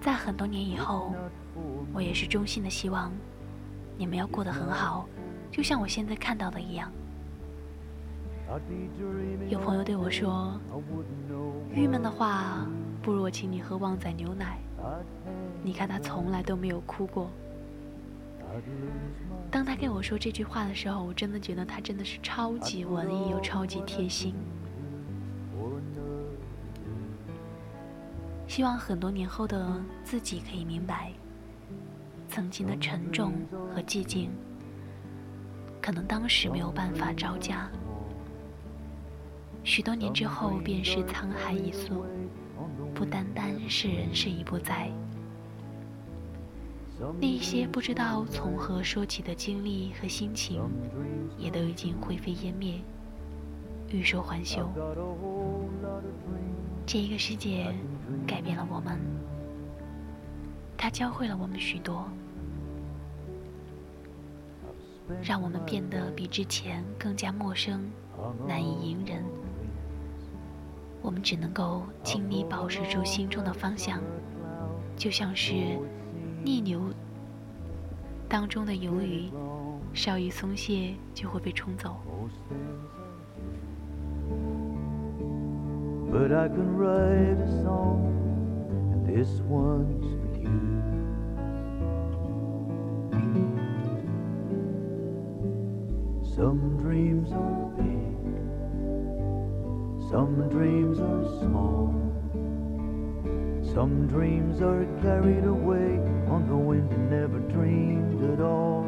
[0.00, 1.14] 在很多年以后，
[1.92, 3.10] 我也是衷心的希望
[3.96, 5.08] 你们要过得很好，
[5.50, 6.92] 就像我现在看到的一样。
[9.48, 10.60] 有朋友对我说
[11.74, 12.64] ：“郁闷的话，
[13.02, 14.58] 不如我请你喝旺仔牛奶。”
[15.66, 17.28] 你看他从来都没有哭过。
[19.50, 24.32] 当他跟我说这句话的时候，我真的觉得他真的是超级文艺又超级贴心。
[28.46, 31.12] 希望很多年后的自己可以明白，
[32.28, 33.32] 曾经的沉重
[33.74, 34.30] 和寂静，
[35.82, 37.68] 可能当时没有办法招架，
[39.64, 42.06] 许多年之后便是沧海一粟，
[42.94, 44.92] 不单单是人事已不在。
[47.20, 50.62] 那些不知道从何说起的经历和心情，
[51.36, 52.80] 也都已经灰飞烟灭，
[53.90, 54.66] 欲说还休。
[56.86, 57.74] 这一个世界
[58.26, 58.98] 改变了我们，
[60.76, 62.08] 它教会了我们许多，
[65.22, 67.90] 让我们变得比之前更加陌生，
[68.48, 69.22] 难以隐忍。
[71.02, 74.00] 我们只能够尽力保持住心中的方向，
[74.96, 75.78] 就像是。
[76.46, 76.80] 逆流
[78.28, 79.28] 当中的游鱼，
[79.92, 81.96] 稍一松懈就会被冲走。
[86.08, 88.12] But I can write a song,
[88.92, 90.52] and this one's for you.
[96.22, 98.16] Some dreams are big,
[100.08, 101.90] some dreams are small,
[103.74, 106.14] some dreams are carried away.
[106.28, 108.84] On the wind and never dreamed at all.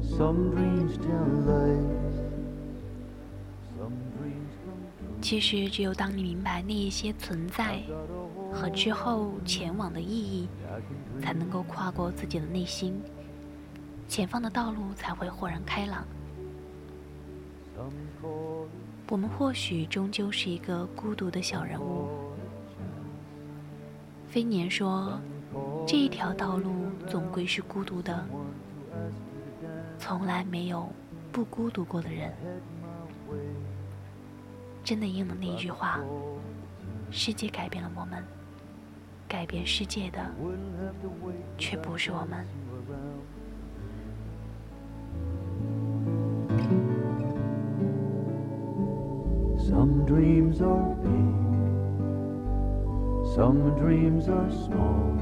[0.00, 2.02] Some dreams tell lies.
[5.20, 7.80] 其实，只有当你明白那一些存在
[8.52, 10.48] 和之后前往的意义，
[11.20, 13.00] 才能够跨过自己的内心，
[14.08, 16.04] 前方的道路才会豁然开朗。
[19.08, 22.08] 我们或许终究是一个孤独的小人物。
[24.28, 25.20] 飞年说。
[25.86, 26.70] 这一条道路
[27.06, 28.24] 总归是孤独的，
[29.98, 30.88] 从来没有
[31.30, 32.32] 不孤独过的人。
[34.84, 36.00] 真的应了那句话：
[37.10, 38.22] 世界改变了我们，
[39.28, 40.18] 改变世界的
[41.58, 42.46] 却不是我们。
[49.58, 51.34] Some dreams are big,
[53.34, 55.21] some dreams are small.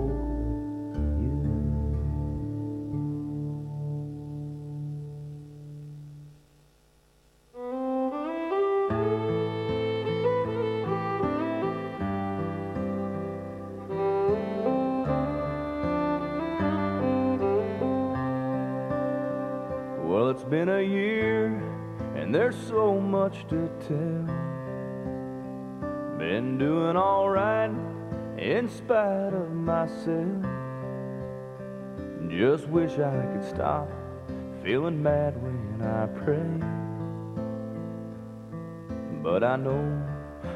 [22.51, 24.25] there's so much to tell.
[26.17, 27.71] Been doing alright
[28.37, 30.45] in spite of myself.
[32.29, 33.89] Just wish I could stop
[34.63, 36.43] feeling mad when I pray.
[39.23, 39.83] But I know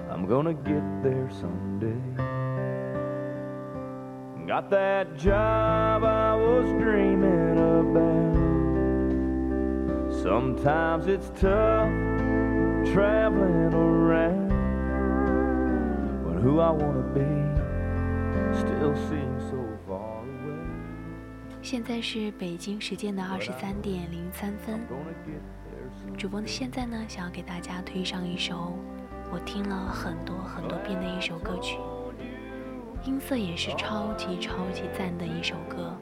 [0.10, 2.02] I'm gonna get there someday.
[4.46, 8.35] Got that job I was dreaming about.
[10.26, 11.88] Sometimes it's tough
[12.92, 14.50] traveling around
[16.26, 17.30] when who I want to be
[18.58, 20.66] still seems so far away.
[21.62, 24.80] 现在是北京时间的二十三点零三分。
[26.18, 28.74] 主播现在呢，想要给大家推上一首
[29.32, 31.78] 我听了很多很多遍的一首歌曲，
[33.04, 35.96] 音色也是超级超级赞的一首歌。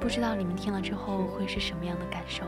[0.00, 2.42] 不知道你们听了之后会是什么样的感受？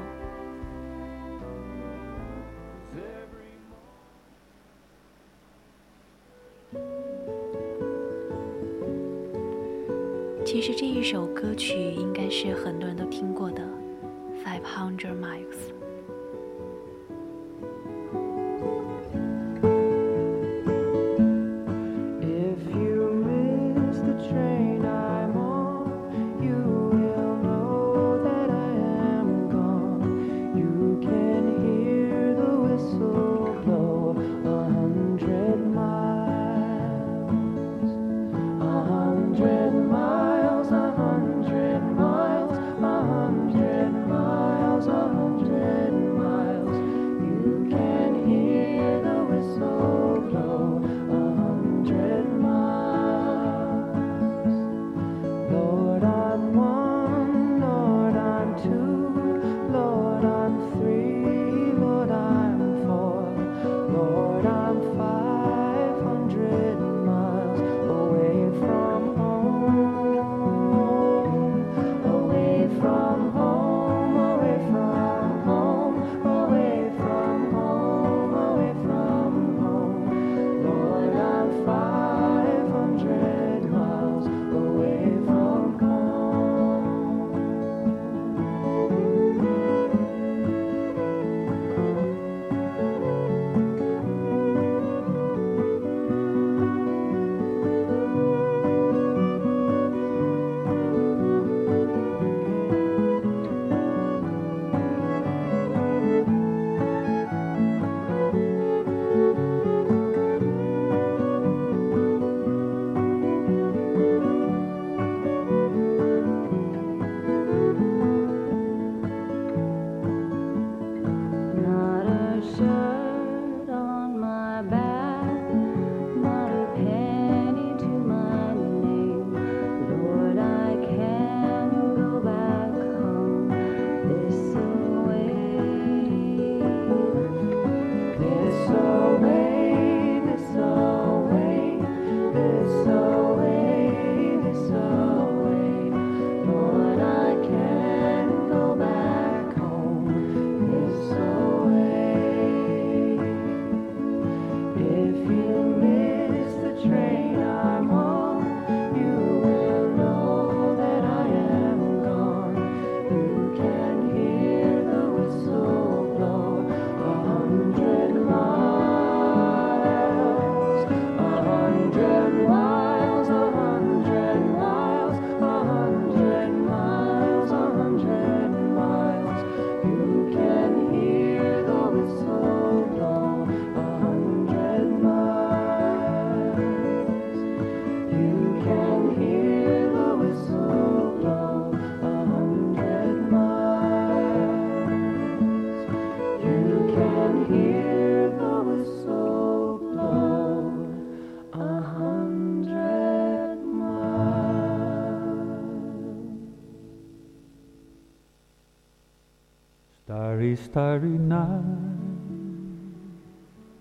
[11.62, 13.62] 曲应该是很多人都听过的，
[14.44, 15.70] 《Five Hundred Miles》。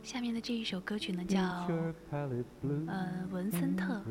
[0.04, 1.40] 下面的这一首歌曲呢叫
[2.88, 4.02] 呃文森特。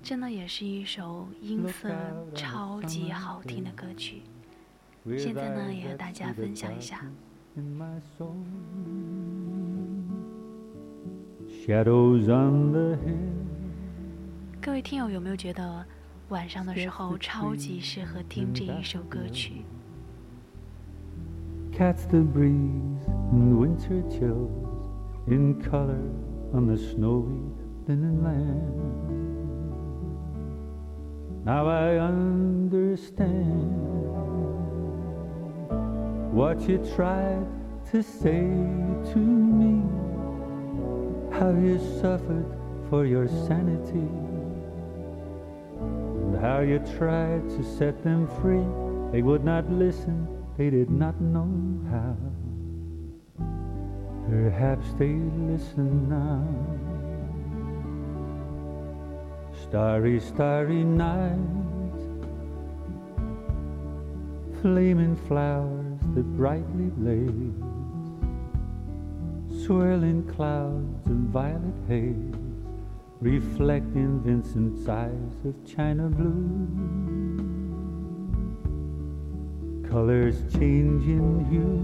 [0.00, 1.90] 这呢也是一首音色
[2.32, 4.22] 超级好听的歌曲。
[5.18, 7.04] 现在呢也和大家分享一下。
[14.62, 15.84] 各位听友有没有觉得
[16.28, 19.64] 晚上的时候超级适合听这一首歌曲？
[21.76, 24.88] Catch the breeze and winter chills
[25.26, 26.08] in color
[26.52, 27.50] on the snowy
[27.88, 28.80] linen land.
[31.44, 33.74] Now I understand
[36.32, 37.44] what you tried
[37.90, 38.42] to say
[39.12, 39.82] to me,
[41.36, 42.46] how you suffered
[42.88, 44.08] for your sanity,
[45.80, 48.64] and how you tried to set them free.
[49.10, 51.50] They would not listen, they did not know
[51.90, 52.16] how.
[54.28, 55.14] Perhaps they
[55.50, 56.46] listen now.
[59.62, 61.38] Starry, starry night,
[64.62, 67.60] flaming flowers that brightly blaze,
[69.64, 72.34] swirling clouds of violet haze,
[73.20, 77.13] reflecting Vincent's eyes of china blue
[79.94, 81.78] colors changing hue.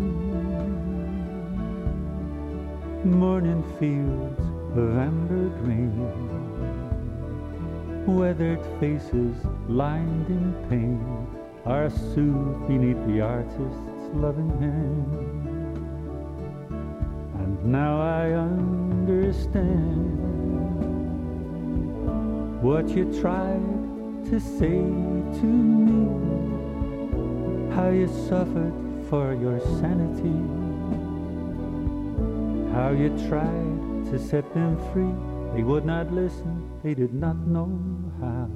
[3.08, 4.40] Morning fields
[4.76, 5.94] of amber grain,
[8.08, 9.36] weathered faces
[9.68, 11.00] lined in pain
[11.64, 15.76] are soothed beneath the artist's loving hand.
[17.38, 19.30] And now I understand
[22.60, 24.82] what you tried to say
[25.38, 26.29] to me
[27.80, 28.74] how you suffered
[29.08, 30.38] for your sanity,
[32.74, 35.14] how you tried to set them free.
[35.54, 37.72] They would not listen, they did not know
[38.20, 38.50] how.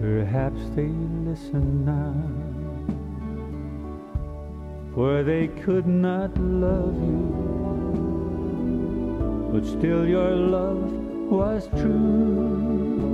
[0.00, 0.90] Perhaps they
[1.28, 2.16] listen now,
[4.92, 7.30] for they could not love you,
[9.52, 10.90] but still your love
[11.30, 13.13] was true.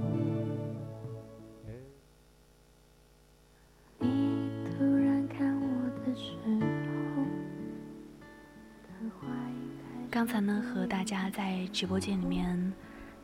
[10.71, 12.73] 和大家在直播间里面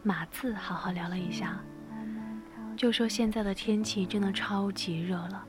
[0.04, 1.58] 码字好好聊了一下，
[2.76, 5.46] 就说现在的天气真的超级热了。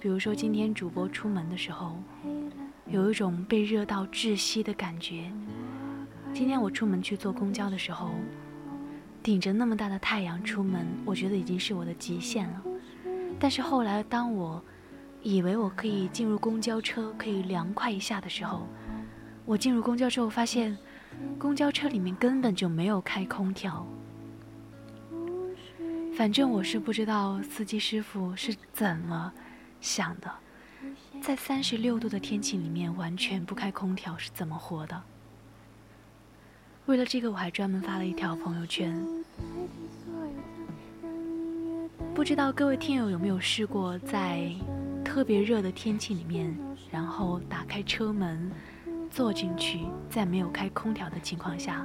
[0.00, 2.02] 比如说今天主播出门的时候，
[2.86, 5.30] 有一种被热到窒息的感觉。
[6.34, 8.10] 今天我出门去坐公交的时候，
[9.22, 12.62] 顶着那么大的太阳出门，我觉得已经是我的极限了。
[13.38, 14.60] 但是后来，当我
[15.22, 18.66] 以为我可以进入公交车，可以凉快一下的时候，
[19.46, 20.76] 我进入公交之后发现，
[21.38, 23.86] 公交车里面根本就没有开空调。
[26.16, 29.32] 反正我是不知道司机师傅是怎么
[29.80, 30.30] 想的，
[31.22, 35.02] 在三十六度的天气里面完全不开空调是怎么活的？
[36.86, 39.02] 为了这个，我还专门发了一条朋友圈。
[42.14, 44.52] 不知道各位听友有没有试过在
[45.04, 46.54] 特别热的天气里面，
[46.90, 48.50] 然后打开车门
[49.10, 51.84] 坐进去，在没有开空调的情况下，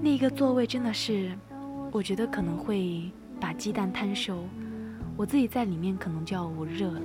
[0.00, 1.36] 那个座位真的是，
[1.90, 4.44] 我觉得可能会把鸡蛋摊熟。
[5.16, 7.00] 我自己在里面可能就要捂热了。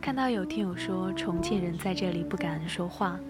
[0.00, 3.20] 看到有听友说重庆人在这里不敢说话，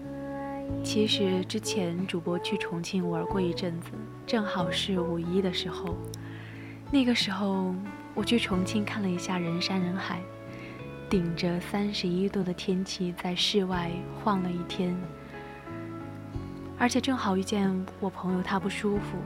[0.83, 3.91] 其实之前主播去重庆玩过一阵子，
[4.25, 5.95] 正好是五一的时候。
[6.91, 7.75] 那个时候
[8.15, 10.19] 我去重庆看了一下人山人海，
[11.07, 13.91] 顶着三十一度的天气在室外
[14.23, 14.97] 晃了一天，
[16.79, 19.17] 而且正好遇见我朋友他不舒服，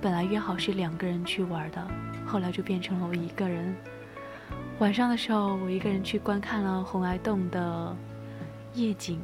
[0.00, 1.86] 本来约好是两个人去玩的，
[2.26, 3.72] 后来就变成了我一个人。
[4.80, 7.96] 晚上的时候，我一个人去观看了红崖洞的
[8.74, 9.20] 夜景。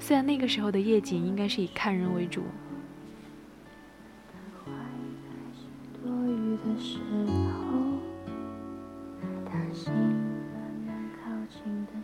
[0.00, 2.44] 虽然那个时候的夜景应该是以看人为主，
[6.26, 6.98] 多余的时
[7.54, 7.76] 候，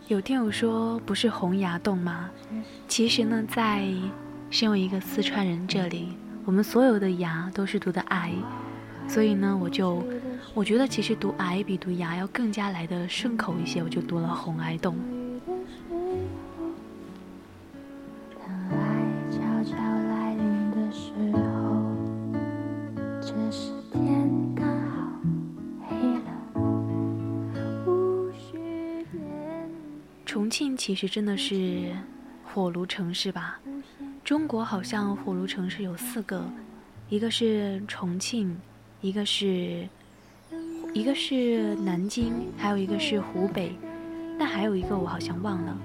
[0.07, 2.29] 有听友说不是洪崖洞吗？
[2.87, 3.85] 其实呢，在
[4.49, 6.13] 身为一个四川人这里，
[6.45, 8.31] 我们所有的崖都是读的癌，
[9.09, 10.01] 所以呢，我就
[10.53, 14.95] 我觉得其实读癌比读牙要更加来的顺口一些，我就读了洪崖洞。
[30.85, 31.93] 其实真的是
[32.43, 33.57] 火炉城市吧？
[34.21, 36.43] 中国好像火炉城市有四个，
[37.07, 38.59] 一个是重庆，
[38.99, 39.87] 一个是
[40.93, 43.71] 一个是南京，还有一个是湖北，
[44.37, 45.77] 但还有一个我好像忘了。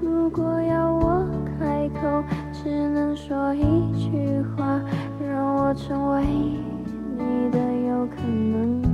[0.00, 1.28] 如果要我
[1.58, 2.24] 开口，
[2.54, 3.60] 只能说一
[3.92, 4.80] 句话，
[5.22, 8.89] 让我成为你的有可能。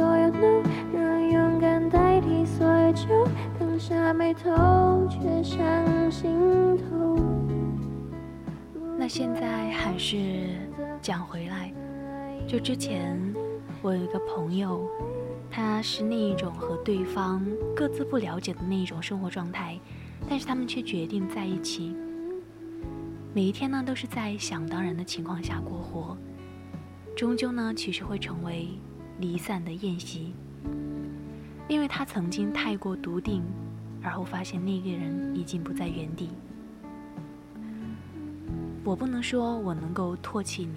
[0.00, 0.62] 所有
[0.94, 3.28] 让勇敢代替所有酒，
[3.58, 7.18] 放下眉头，却上心头。
[8.96, 10.16] 那现在还是
[11.02, 11.70] 讲回来，
[12.48, 13.14] 就之前
[13.82, 14.88] 我有一个朋友，
[15.50, 17.46] 他是那一种和对方
[17.76, 19.78] 各自不了解的那一种生活状态，
[20.30, 21.94] 但是他们却决定在一起。
[23.34, 26.16] 每一天呢，都是在想当然的情况下过活，
[27.14, 28.66] 终究呢，其实会成为。
[29.20, 30.32] 离散的宴席，
[31.68, 33.42] 因为他曾经太过笃定，
[34.02, 36.30] 而后发现那个人已经不在原地。
[38.82, 40.74] 我不能说我能够唾弃你，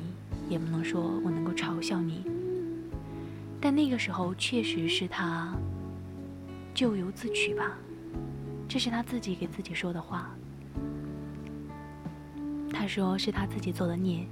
[0.50, 2.26] 也不能说我能够嘲笑你，
[3.62, 5.56] 但那个时候确实是他
[6.76, 7.72] 咎由自取吧，
[8.68, 10.30] 这是他自己给自己说的话。
[12.74, 14.28] 他说是他自己做的孽，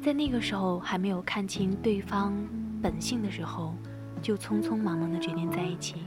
[0.00, 2.32] 在那个时候还没有看清对方。
[2.82, 3.74] 本性的时候，
[4.20, 6.02] 就匆匆忙忙的决定在一起。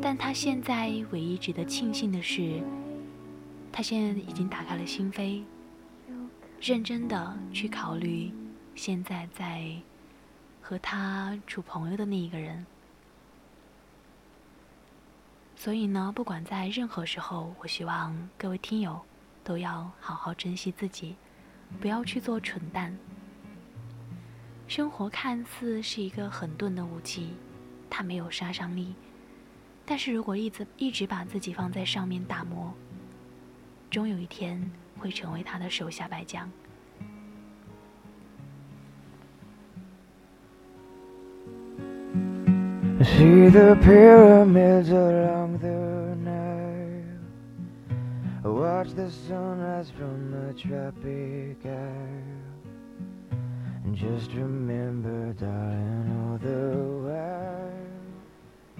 [0.00, 2.62] 但他现在唯一值得庆幸的是，
[3.72, 5.42] 他现在已经打开了心扉，
[6.60, 8.32] 认真的去考虑
[8.74, 9.76] 现在在
[10.60, 12.64] 和他处朋友的那一个人。
[15.56, 19.00] 所以呢，不管在任何时候，我希望各位听友
[19.44, 21.14] 都要好好珍惜自己，
[21.80, 22.96] 不要去做蠢蛋。
[24.74, 27.34] 生活看似是一个很钝的武器，
[27.90, 28.94] 它没有杀伤力。
[29.84, 32.72] 但是如果一直一直把自己放在上面打磨，
[33.90, 36.50] 终有一天会成为他的手下败将。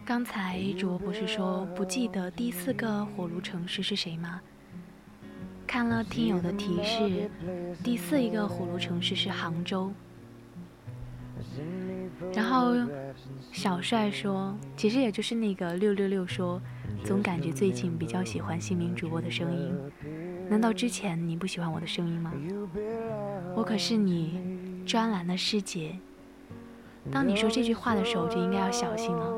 [0.04, 4.40] 刚才主播不是说不记得第四个火炉城市是谁吗？
[5.66, 7.30] 看了听友的提示，
[7.82, 9.92] 第四一个火炉城市是杭州。
[12.34, 12.74] 然后
[13.52, 16.60] 小帅说，其实也就是那个六六六说，
[17.04, 19.74] 总感觉最近比较喜欢新民主播的声音。
[20.48, 22.32] 难道之前你不喜欢我的声音吗？
[23.54, 24.51] 我可是你。
[24.84, 25.96] 专栏的师姐，
[27.10, 29.32] 当你说这句话的时候，就应该要小心了。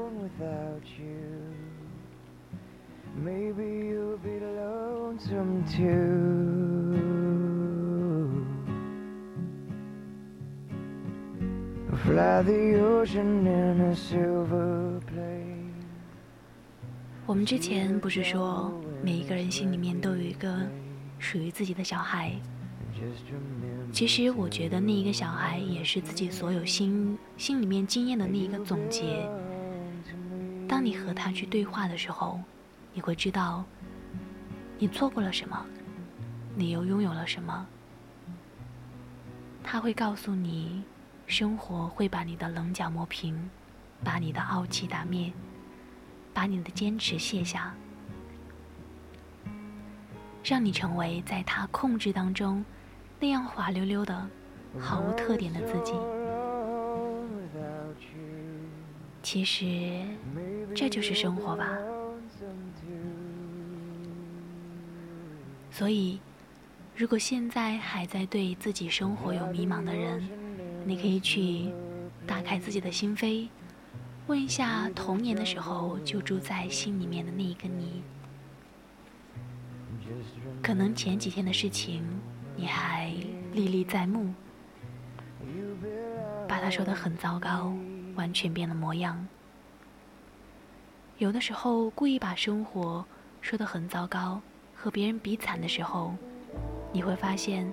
[17.27, 18.73] 我们之前不是说，
[19.03, 20.55] 每一个人心里面都有一个
[21.19, 22.33] 属于自己的小孩。
[23.93, 29.29] 其实我觉得那一个小孩也是自己所有心心里面经验的那一个总结。
[30.69, 32.41] 当你和他去对话的时候，
[32.93, 33.65] 你会知道
[34.79, 35.65] 你错过了什么，
[36.55, 37.67] 你又拥有了什么。
[39.63, 40.83] 他会告诉你，
[41.27, 43.51] 生活会把你的棱角磨平，
[44.03, 45.33] 把你的傲气打灭，
[46.33, 47.75] 把你的坚持卸下，
[50.45, 52.65] 让你成为在他控制当中。
[53.25, 54.29] 那样滑溜溜的、
[54.79, 55.95] 毫无特点的自己，
[59.23, 60.03] 其实
[60.75, 61.79] 这就是生活吧。
[65.71, 66.21] 所以，
[66.95, 70.23] 如果现在还在对自己生活有迷茫的人，
[70.85, 71.71] 你可以去
[72.27, 73.49] 打开自己的心扉，
[74.27, 78.03] 问一下童年的时候就住在心里面的那一个你。
[80.63, 82.05] 可能前几天的事情
[82.57, 83.13] 你还
[83.53, 84.33] 历历在目，
[86.49, 87.73] 把他说得很糟糕，
[88.15, 89.27] 完全变了模样。
[91.19, 93.05] 有的时候故意把生活
[93.41, 94.41] 说得很糟糕，
[94.75, 96.15] 和别人比惨的时候，
[96.93, 97.71] 你会发现，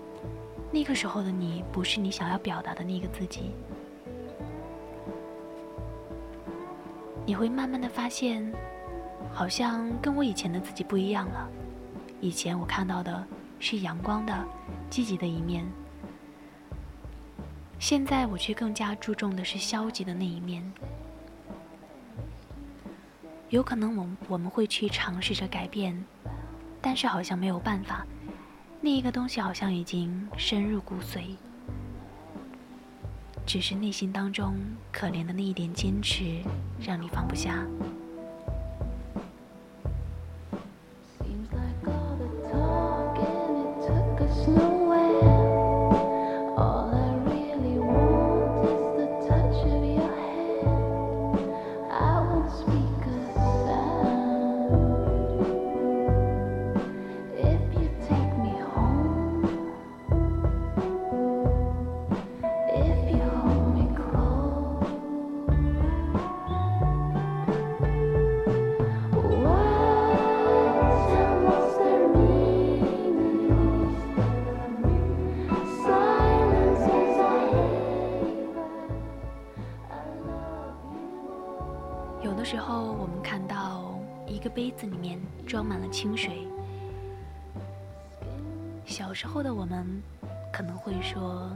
[0.72, 3.52] 那个时候的你不是你想要表达的那个自己。
[7.26, 8.52] 你会慢慢的发现，
[9.32, 11.48] 好像跟我以前的自己不一样了。
[12.20, 13.26] 以前我看到的
[13.62, 14.46] 是阳光的、
[14.90, 15.64] 积极的一面，
[17.78, 20.70] 现在我却更加注重的是消极的那一面。
[23.50, 26.04] 有可能我我们会去尝试着改变，
[26.82, 28.04] 但是好像没有办法，
[28.82, 31.36] 那一个东西好像已经深入骨髓，
[33.46, 34.56] 只是内心当中
[34.92, 36.42] 可怜的那一点坚持，
[36.80, 37.64] 让你放不下。
[85.92, 86.48] 清水。
[88.86, 90.02] 小时候的我们
[90.52, 91.50] 可能会说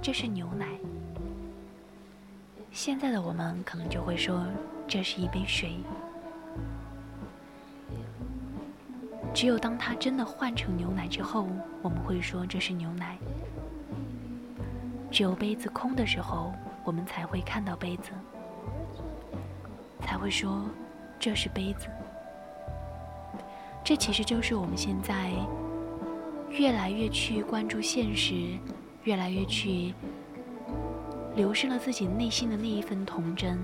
[0.00, 0.66] 这是牛奶，
[2.70, 4.46] 现在的我们可能就会说
[4.86, 5.76] 这是一杯水。
[9.34, 11.46] 只有当它真的换成牛奶之后，
[11.82, 13.18] 我们会说这是牛奶。
[15.10, 16.52] 只有杯子空的时候，
[16.84, 18.10] 我们才会看到杯子，
[20.00, 20.64] 才会说
[21.18, 21.88] 这是杯子。
[23.88, 25.32] 这其实就是我们现在
[26.50, 28.34] 越来越去关注现实，
[29.04, 29.94] 越来越去
[31.34, 33.58] 流失了自己内心的那一份童真。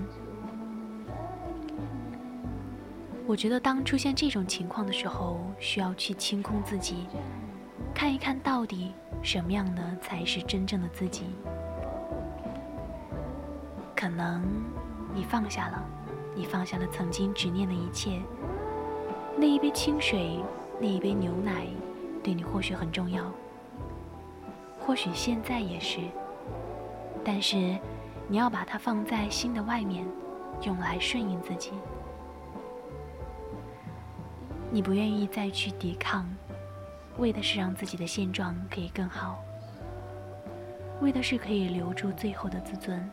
[3.27, 7.05] 我觉得当出现这种情况的时候，需要去清空自己，
[7.93, 11.25] 看一看到底什么样的才是真正的自己。
[13.95, 14.41] 可能
[15.13, 15.85] 你放下了，
[16.35, 18.19] 你放下了曾经执念的一切。
[19.37, 20.39] 那一杯清水，
[20.79, 21.67] 那一杯牛奶，
[22.23, 23.29] 对你或许很重要，
[24.79, 25.99] 或许现在也是。
[27.23, 27.77] 但是，
[28.27, 30.05] 你要把它放在心的外面，
[30.61, 31.71] 用来顺应自己。
[34.71, 36.25] 你不愿意再去抵抗，
[37.17, 39.43] 为的是让自己的现状可以更好，
[41.01, 43.09] 为的是可以留住最后的自尊。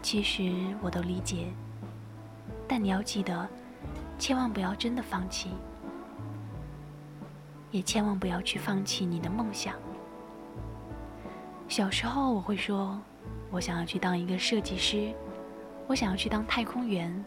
[0.00, 1.48] 其实，我都理解。
[2.68, 3.48] 但你要记得，
[4.18, 5.50] 千万不要真的放弃，
[7.70, 9.74] 也千万不要去放弃你的梦想。
[11.66, 13.00] 小时候我会说，
[13.50, 15.14] 我想要去当一个设计师，
[15.86, 17.24] 我想要去当太空员，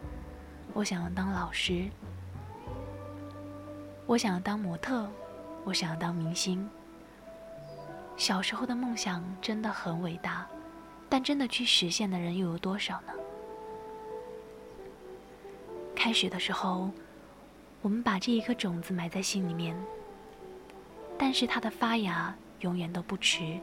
[0.73, 1.89] 我想要当老师，
[4.05, 5.09] 我想要当模特，
[5.63, 6.69] 我想要当明星。
[8.17, 10.45] 小时候的梦想真的很伟大，
[11.09, 13.13] 但真的去实现的人又有多少呢？
[16.03, 16.89] 开始的时候，
[17.83, 19.77] 我们把这一颗种子埋在心里面，
[21.15, 23.59] 但是它的发芽永远都不迟。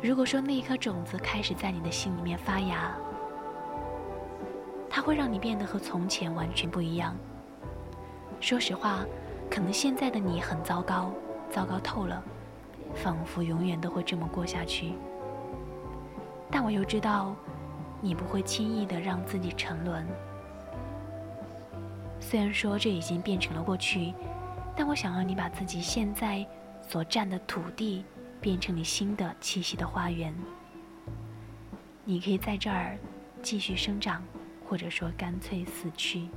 [0.00, 2.94] 如果说那一颗种子开始在你的心里面发芽，
[4.88, 7.16] 它会让你变得和从前完全不一样。
[8.40, 9.04] 说实话，
[9.50, 11.10] 可能现在的你很糟糕，
[11.50, 12.22] 糟糕透了，
[12.94, 14.92] 仿佛永远都会这么过下去。
[16.48, 17.34] 但我又知道。
[18.04, 20.06] 你不会轻易的让自己沉沦。
[22.20, 24.12] 虽然说这已经变成了过去，
[24.76, 26.46] 但我想要你把自己现在
[26.86, 28.04] 所占的土地
[28.42, 30.34] 变成你新的栖息的花园。
[32.04, 32.98] 你可以在这儿
[33.40, 34.22] 继续生长，
[34.68, 36.28] 或者说干脆死去。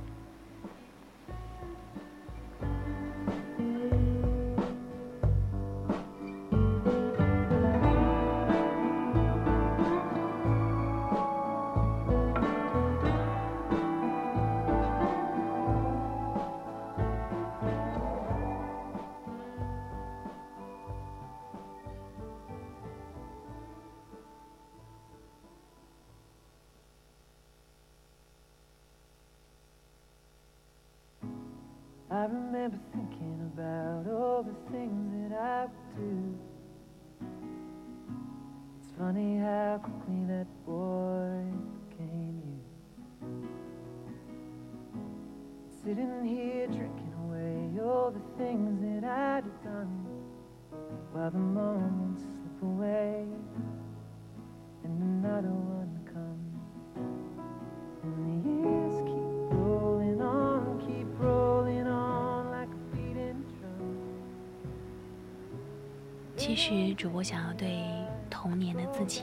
[66.48, 67.84] 其实，主播想要对
[68.30, 69.20] 童年的自己，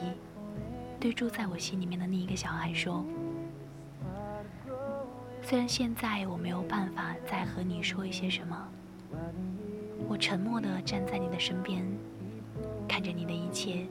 [1.00, 3.04] 对住在我心里面的那一个小孩说：
[5.42, 8.56] 虽然现在我没有办法再和你说一些什么，
[10.08, 11.84] 我沉默地站在你的身边，
[12.88, 13.88] 看着你的一切。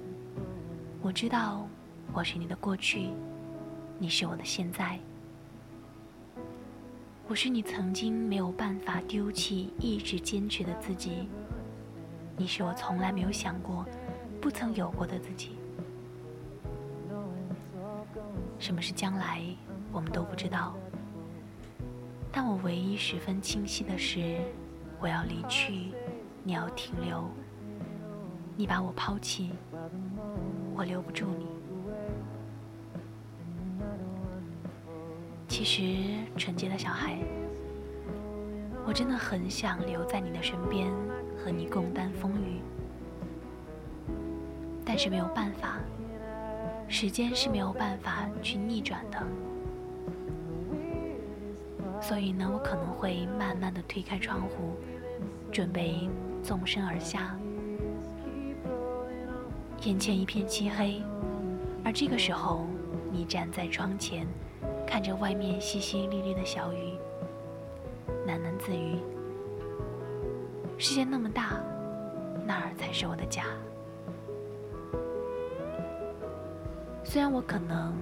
[1.03, 1.67] 我知道，
[2.13, 3.09] 我是你的过去，
[3.99, 4.97] 你是我的现在。
[7.27, 11.29] 我是你曾经没有办法丢弃、一直坚持的自己，
[12.37, 13.87] 你是我从来没有想过、
[14.41, 15.57] 不曾有过的自己。
[18.59, 19.43] 什么是将来，
[19.93, 20.75] 我们都不知道。
[22.33, 24.41] 但我唯一十分清晰的是，
[25.01, 25.93] 我要离去，
[26.43, 27.25] 你要停留。
[28.57, 29.51] 你把我抛弃，
[30.75, 31.47] 我留不住你。
[35.49, 37.19] 其实，纯洁的小孩，
[38.87, 40.93] 我真的很想留在你的身边，
[41.45, 42.61] 和你共担风雨。
[44.83, 45.79] 但是没有办法，
[46.89, 49.23] 时间是没有办法去逆转的。
[52.01, 54.75] 所以呢，我可能会慢慢的推开窗户，
[55.53, 56.09] 准备
[56.43, 57.37] 纵身而下。
[59.83, 61.03] 眼前一片漆黑，
[61.85, 62.67] 而这个时候，
[63.11, 64.27] 你站在窗前，
[64.87, 66.95] 看着外面淅淅沥沥的小雨，
[68.27, 68.97] 喃喃自语
[70.85, 71.59] ：“世界那么大，
[72.47, 73.45] 那儿才是我的家。”
[77.03, 77.95] 虽然我可能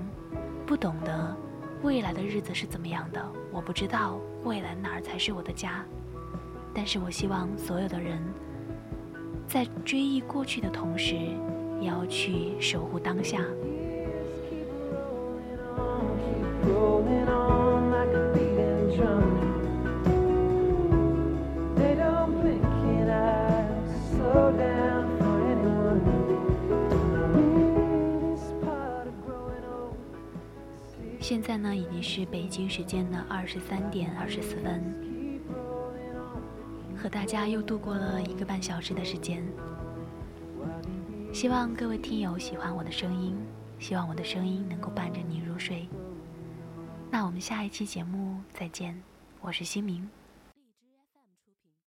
[0.67, 1.37] 不懂得。
[1.85, 3.25] 未来的日子是怎么样的？
[3.53, 5.85] 我不知道未来哪儿才是我的家，
[6.75, 8.21] 但是我希望所有的人
[9.47, 11.15] 在追忆过去的同时，
[11.81, 13.39] 也要去守护当下。
[31.33, 35.41] 现在呢，已经是北京时间的二十三点二十四分，
[36.95, 39.43] 和大家又度过了一个半小时的时间。
[41.33, 43.35] 希望各位听友喜欢我的声音，
[43.79, 45.89] 希望我的声音能够伴着你入睡。
[47.11, 49.03] 那我们下一期节目再见，
[49.41, 50.07] 我是新明。